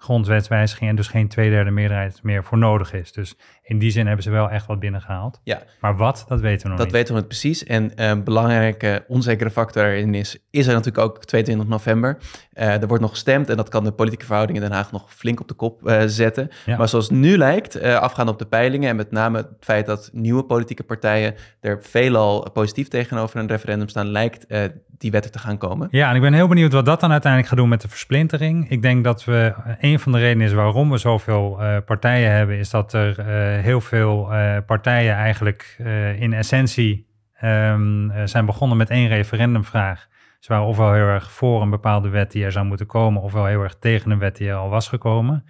grondwetswijziging 0.00 0.90
en 0.90 0.96
dus 0.96 1.08
geen 1.08 1.28
tweederde 1.28 1.70
meerderheid 1.70 2.22
meer 2.22 2.44
voor 2.44 2.58
nodig 2.58 2.92
is. 2.92 3.12
Dus 3.12 3.36
in 3.68 3.78
die 3.78 3.90
zin 3.90 4.06
hebben 4.06 4.24
ze 4.24 4.30
wel 4.30 4.50
echt 4.50 4.66
wat 4.66 4.80
binnengehaald. 4.80 5.40
Ja. 5.44 5.62
Maar 5.80 5.96
wat, 5.96 6.24
dat 6.28 6.40
weten 6.40 6.62
we 6.62 6.68
nog 6.68 6.78
dat 6.78 6.86
niet. 6.86 6.86
Dat 6.86 6.90
weten 6.90 7.14
we 7.14 7.20
niet 7.20 7.28
precies. 7.28 7.64
En 7.64 7.92
een 7.94 8.24
belangrijke 8.24 9.04
onzekere 9.08 9.50
factor 9.50 9.84
erin 9.84 10.14
is, 10.14 10.38
is 10.50 10.66
er 10.66 10.72
natuurlijk 10.72 11.04
ook 11.04 11.24
22 11.24 11.68
november. 11.68 12.18
Uh, 12.54 12.82
er 12.82 12.86
wordt 12.86 13.02
nog 13.02 13.10
gestemd 13.10 13.48
en 13.48 13.56
dat 13.56 13.68
kan 13.68 13.84
de 13.84 13.92
politieke 13.92 14.24
verhoudingen 14.24 14.62
in 14.62 14.68
Den 14.68 14.76
Haag 14.76 14.92
nog 14.92 15.14
flink 15.14 15.40
op 15.40 15.48
de 15.48 15.54
kop 15.54 15.88
uh, 15.88 16.02
zetten. 16.06 16.48
Ja. 16.66 16.76
Maar 16.76 16.88
zoals 16.88 17.08
het 17.08 17.18
nu 17.18 17.36
lijkt, 17.36 17.82
afgaan 17.82 18.28
op 18.28 18.38
de 18.38 18.46
peilingen 18.46 18.88
en 18.88 18.96
met 18.96 19.10
name 19.10 19.36
het 19.36 19.48
feit 19.60 19.86
dat 19.86 20.10
nieuwe 20.12 20.42
politieke 20.42 20.82
partijen 20.82 21.34
er 21.60 21.78
veelal 21.82 22.50
positief 22.50 22.88
tegenover 22.88 23.40
een 23.40 23.46
referendum 23.46 23.88
staan, 23.88 24.10
lijkt 24.10 24.46
die 24.98 25.10
wetten 25.10 25.32
te 25.32 25.38
gaan 25.38 25.58
komen. 25.58 25.88
Ja, 25.90 26.10
en 26.10 26.16
ik 26.16 26.20
ben 26.20 26.32
heel 26.32 26.48
benieuwd 26.48 26.72
wat 26.72 26.84
dat 26.84 27.00
dan 27.00 27.10
uiteindelijk 27.10 27.50
gaat 27.50 27.58
doen 27.60 27.68
met 27.68 27.80
de 27.80 27.88
versplintering. 27.88 28.70
Ik 28.70 28.82
denk 28.82 29.04
dat 29.04 29.24
we, 29.24 29.54
een 29.80 29.98
van 29.98 30.12
de 30.12 30.18
redenen 30.18 30.46
is 30.46 30.52
waarom 30.52 30.90
we 30.90 30.98
zoveel 30.98 31.60
partijen 31.86 32.32
hebben, 32.32 32.58
is 32.58 32.70
dat 32.70 32.92
er 32.92 33.18
heel 33.62 33.80
veel 33.80 34.32
uh, 34.32 34.56
partijen 34.66 35.14
eigenlijk 35.14 35.76
in 36.18 36.32
essentie 36.32 37.06
um, 37.42 38.12
zijn 38.24 38.46
begonnen 38.46 38.76
met 38.76 38.90
één 38.90 39.08
referendumvraag. 39.08 40.08
Ze 40.38 40.52
waren 40.52 40.66
ofwel 40.66 40.92
heel 40.92 41.06
erg 41.06 41.30
voor 41.30 41.62
een 41.62 41.70
bepaalde 41.70 42.08
wet 42.08 42.32
die 42.32 42.44
er 42.44 42.52
zou 42.52 42.66
moeten 42.66 42.86
komen, 42.86 43.22
ofwel 43.22 43.46
heel 43.46 43.62
erg 43.62 43.76
tegen 43.78 44.10
een 44.10 44.18
wet 44.18 44.36
die 44.36 44.48
er 44.48 44.54
al 44.54 44.68
was 44.68 44.88
gekomen. 44.88 45.44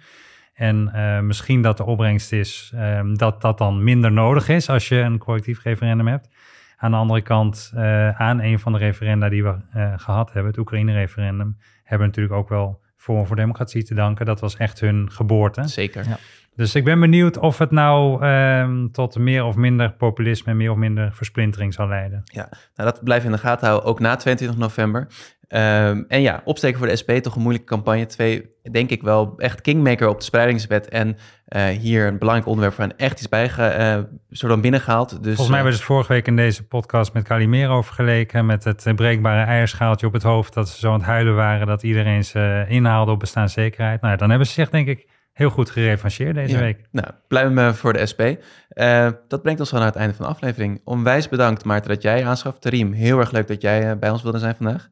En 0.53 0.91
uh, 0.95 1.19
misschien 1.19 1.61
dat 1.61 1.77
de 1.77 1.85
opbrengst 1.85 2.31
is 2.31 2.73
um, 2.75 3.17
dat 3.17 3.41
dat 3.41 3.57
dan 3.57 3.83
minder 3.83 4.11
nodig 4.11 4.49
is 4.49 4.69
als 4.69 4.87
je 4.87 4.95
een 4.95 5.17
collectief 5.17 5.63
referendum 5.63 6.07
hebt. 6.07 6.29
Aan 6.77 6.91
de 6.91 6.97
andere 6.97 7.21
kant, 7.21 7.71
uh, 7.75 8.09
aan 8.09 8.39
een 8.41 8.59
van 8.59 8.71
de 8.71 8.77
referenda 8.77 9.29
die 9.29 9.43
we 9.43 9.55
uh, 9.75 9.93
gehad 9.97 10.33
hebben, 10.33 10.51
het 10.51 10.59
Oekraïne-referendum, 10.59 11.57
hebben 11.83 12.07
we 12.07 12.13
natuurlijk 12.13 12.35
ook 12.35 12.49
wel 12.49 12.81
Forum 12.97 13.25
voor 13.25 13.35
Democratie 13.35 13.83
te 13.83 13.93
danken. 13.93 14.25
Dat 14.25 14.39
was 14.39 14.57
echt 14.57 14.79
hun 14.79 15.11
geboorte. 15.11 15.67
Zeker. 15.67 16.07
Ja. 16.07 16.17
Dus 16.59 16.75
ik 16.75 16.83
ben 16.83 16.99
benieuwd 16.99 17.37
of 17.37 17.57
het 17.57 17.71
nou 17.71 18.25
um, 18.25 18.91
tot 18.91 19.17
meer 19.17 19.43
of 19.43 19.55
minder 19.55 19.93
populisme 19.93 20.51
en 20.51 20.57
meer 20.57 20.71
of 20.71 20.77
minder 20.77 21.13
versplintering 21.13 21.73
zal 21.73 21.87
leiden. 21.87 22.21
Ja, 22.23 22.49
nou, 22.75 22.91
dat 22.91 22.99
we 23.03 23.25
in 23.25 23.31
de 23.31 23.37
gaten 23.37 23.67
houden, 23.67 23.89
ook 23.89 23.99
na 23.99 24.15
22 24.15 24.57
november. 24.57 25.01
Um, 25.01 26.05
en 26.07 26.21
ja, 26.21 26.41
opsteken 26.43 26.77
voor 26.77 26.87
de 26.87 26.95
SP, 27.01 27.11
toch 27.11 27.35
een 27.35 27.41
moeilijke 27.41 27.67
campagne. 27.67 28.05
Twee, 28.05 28.49
denk 28.71 28.89
ik 28.89 29.01
wel, 29.01 29.33
echt 29.37 29.61
kingmaker 29.61 30.07
op 30.07 30.17
de 30.17 30.23
spreidingswet. 30.23 30.89
En 30.89 31.17
uh, 31.47 31.65
hier 31.65 32.07
een 32.07 32.17
belangrijk 32.17 32.49
onderwerp 32.49 32.77
hen 32.77 32.97
echt 32.97 33.17
iets 33.17 33.29
bij 33.29 33.45
uh, 33.45 34.03
soort 34.29 34.51
van 34.51 34.61
binnengehaald. 34.61 35.09
Dus, 35.09 35.19
Volgens 35.19 35.47
mij 35.47 35.55
hebben 35.55 35.73
we 35.73 35.79
het 35.79 35.87
vorige 35.87 36.13
week 36.13 36.27
in 36.27 36.35
deze 36.35 36.67
podcast 36.67 37.13
met 37.13 37.23
Calimero 37.23 37.81
vergeleken. 37.81 38.45
Met 38.45 38.63
het 38.63 38.91
breekbare 38.95 39.45
eierschaaltje 39.45 40.07
op 40.07 40.13
het 40.13 40.23
hoofd. 40.23 40.53
Dat 40.53 40.69
ze 40.69 40.79
zo 40.79 40.87
aan 40.87 40.93
het 40.93 41.03
huilen 41.03 41.35
waren 41.35 41.67
dat 41.67 41.83
iedereen 41.83 42.23
ze 42.23 42.65
inhaalde 42.67 43.11
op 43.11 43.19
bestaanszekerheid. 43.19 44.01
Nou 44.01 44.17
dan 44.17 44.29
hebben 44.29 44.47
ze 44.47 44.53
zich 44.53 44.69
denk 44.69 44.87
ik 44.87 45.07
heel 45.39 45.49
goed 45.49 45.69
gerevancheerd 45.69 46.35
deze 46.35 46.53
ja. 46.53 46.59
week. 46.59 46.81
Nou, 46.91 47.07
blijven 47.27 47.55
we 47.55 47.73
voor 47.73 47.93
de 47.93 48.05
SP. 48.11 48.21
Uh, 48.21 49.09
dat 49.27 49.41
brengt 49.41 49.59
ons 49.59 49.71
wel 49.71 49.79
naar 49.79 49.89
het 49.89 49.99
einde 49.99 50.13
van 50.15 50.25
de 50.25 50.31
aflevering. 50.31 50.81
Onwijs 50.83 51.29
bedankt 51.29 51.65
Maarten 51.65 51.89
dat 51.89 52.01
jij 52.01 52.25
aanschaft. 52.25 52.65
Riem, 52.65 52.93
heel 52.93 53.19
erg 53.19 53.31
leuk 53.31 53.47
dat 53.47 53.61
jij 53.61 53.99
bij 53.99 54.09
ons 54.09 54.23
wilde 54.23 54.39
zijn 54.39 54.55
vandaag. 54.55 54.89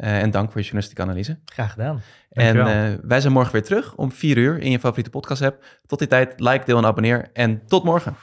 Uh, 0.00 0.22
en 0.22 0.30
dank 0.30 0.46
voor 0.46 0.60
je 0.60 0.62
journalistieke 0.62 1.02
analyse. 1.02 1.38
Graag 1.44 1.72
gedaan. 1.72 2.02
En 2.30 2.56
uh, 2.56 2.64
wij 3.02 3.20
zijn 3.20 3.32
morgen 3.32 3.52
weer 3.52 3.62
terug 3.62 3.94
om 3.94 4.12
4 4.12 4.36
uur 4.36 4.58
in 4.58 4.70
je 4.70 4.78
favoriete 4.78 5.10
podcast 5.10 5.42
app. 5.42 5.64
Tot 5.86 5.98
die 5.98 6.08
tijd, 6.08 6.40
like, 6.40 6.64
deel 6.64 6.78
en 6.78 6.86
abonneer. 6.86 7.30
En 7.32 7.62
tot 7.66 7.84
morgen. 7.84 8.16